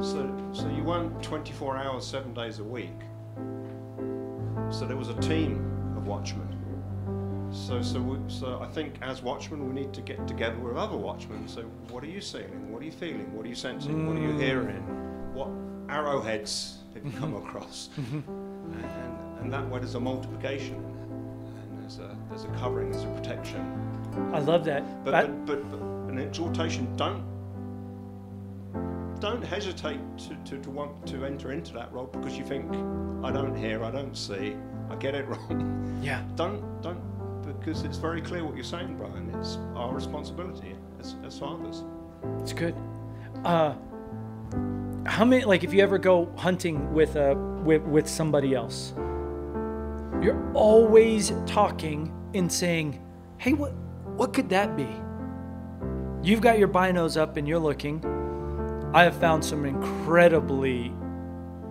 [0.00, 2.98] So, so you weren't 24 hours, seven days a week.
[4.70, 5.58] So there was a team
[5.96, 6.51] of watchmen.
[7.52, 10.96] So, so, we, so I think as watchmen, we need to get together with other
[10.96, 11.46] watchmen.
[11.46, 12.72] So, what are you seeing?
[12.72, 13.34] What are you feeling?
[13.36, 14.06] What are you sensing?
[14.06, 14.40] What are you mm.
[14.40, 14.82] hearing?
[15.34, 15.48] What
[15.90, 17.90] arrowheads have you come across?
[17.96, 18.24] and,
[18.74, 23.08] and, and that way, there's a multiplication, and there's a there's a covering, there's a
[23.08, 23.60] protection.
[24.32, 25.80] i love that But, I- but, but, but
[26.10, 27.22] an exhortation, don't
[29.20, 32.66] don't hesitate to, to, to want to enter into that role because you think,
[33.24, 34.56] I don't hear, I don't see,
[34.90, 36.00] I get it wrong.
[36.02, 37.00] yeah Don't don't
[37.64, 39.32] because it's very clear what you're saying, Brian.
[39.38, 41.84] It's our responsibility as, as fathers.
[42.40, 42.74] It's good.
[43.44, 43.74] Uh,
[45.06, 47.34] how many like if you ever go hunting with a
[47.64, 48.94] with with somebody else,
[50.20, 53.00] you're always talking and saying,
[53.38, 53.72] "Hey, what
[54.16, 54.88] what could that be?"
[56.22, 58.04] You've got your binos up and you're looking.
[58.94, 60.92] I have found some incredibly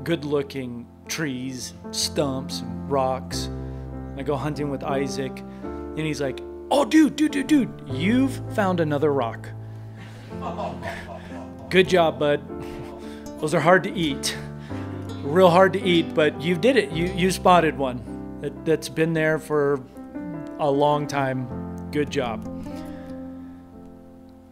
[0.04, 3.50] good-looking trees, stumps, rocks.
[4.18, 5.42] I go hunting with Isaac,
[5.98, 9.50] and he's like, "Oh, dude, dude, dude, dude, you've found another rock."
[11.70, 12.42] Good job, bud.
[13.40, 14.38] Those are hard to eat.
[15.24, 16.92] Real hard to eat, but you did it.
[16.92, 19.82] You you spotted one that, that's been there for
[20.60, 21.48] a long time.
[21.92, 22.48] Good job.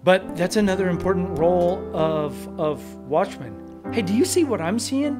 [0.03, 3.53] But that's another important role of of watchmen.
[3.91, 5.15] Hey, do you see what I'm seeing?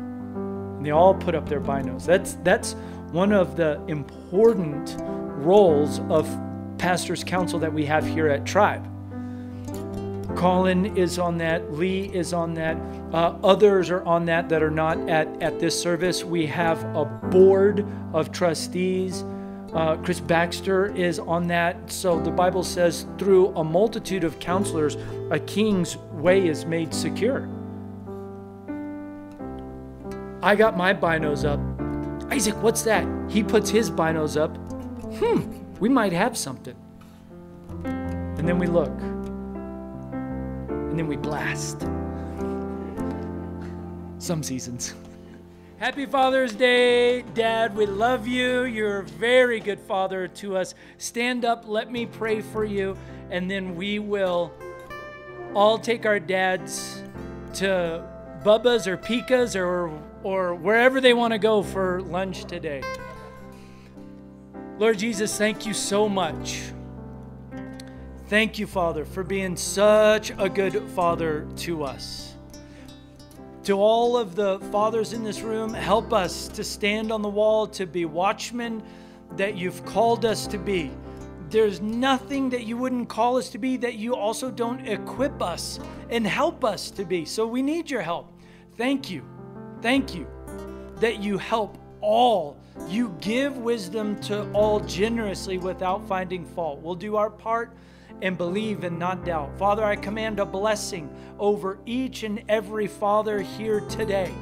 [0.78, 2.05] And they all put up their binos.
[2.05, 2.76] That's that's
[3.11, 4.95] one of the important
[5.46, 6.28] roles of
[6.78, 8.86] pastors council that we have here at Tribe.
[10.36, 11.74] Colin is on that.
[11.74, 12.78] Lee is on that.
[13.12, 16.24] Uh, others are on that that are not at, at this service.
[16.24, 19.26] We have a board of trustees.
[19.74, 21.92] Uh, Chris Baxter is on that.
[21.92, 24.98] So the Bible says, through a multitude of counselors,
[25.32, 27.50] a king's way is made secure.
[30.42, 31.60] I got my binos up.
[32.32, 33.06] Isaac, what's that?
[33.30, 34.58] He puts his binos up.
[35.18, 36.76] Hmm, we might have something.
[37.84, 38.91] And then we look
[40.89, 41.82] and then we blast.
[44.18, 44.95] Some seasons.
[45.78, 47.76] Happy Father's Day, Dad.
[47.76, 48.64] We love you.
[48.64, 50.74] You're a very good father to us.
[50.97, 52.97] Stand up, let me pray for you,
[53.30, 54.51] and then we will
[55.53, 57.01] all take our dads
[57.53, 58.05] to
[58.43, 59.91] Bubba's or Pika's or
[60.24, 62.82] or wherever they want to go for lunch today.
[64.80, 66.61] Lord Jesus, thank you so much.
[68.27, 72.34] Thank you, Father, for being such a good father to us.
[73.63, 77.67] To all of the fathers in this room, help us to stand on the wall,
[77.67, 78.82] to be watchmen
[79.36, 80.91] that you've called us to be.
[81.49, 85.82] There's nothing that you wouldn't call us to be that you also don't equip us
[86.09, 87.25] and help us to be.
[87.25, 88.32] So we need your help.
[88.77, 89.25] Thank you.
[89.82, 90.25] Thank you
[91.01, 92.58] that you help all.
[92.88, 96.82] You give wisdom to all generously without finding fault.
[96.82, 97.76] We'll do our part
[98.22, 99.58] and believe and not doubt.
[99.58, 104.34] Father, I command a blessing over each and every father here today.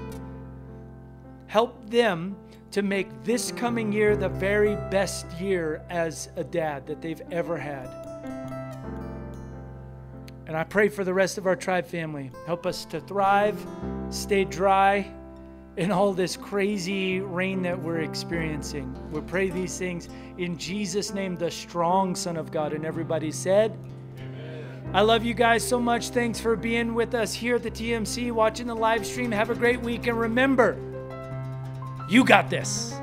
[1.47, 2.35] Help them
[2.71, 7.57] to make this coming year the very best year as a dad that they've ever
[7.57, 7.87] had.
[10.47, 12.31] And I pray for the rest of our tribe family.
[12.45, 13.57] Help us to thrive,
[14.09, 15.11] stay dry
[15.77, 18.93] in all this crazy rain that we're experiencing.
[19.11, 20.09] We pray these things
[20.39, 22.73] in Jesus' name, the strong Son of God.
[22.73, 23.77] And everybody said,
[24.93, 26.09] I love you guys so much.
[26.09, 29.31] Thanks for being with us here at the TMC, watching the live stream.
[29.31, 30.07] Have a great week.
[30.07, 30.77] And remember,
[32.09, 32.99] you got this.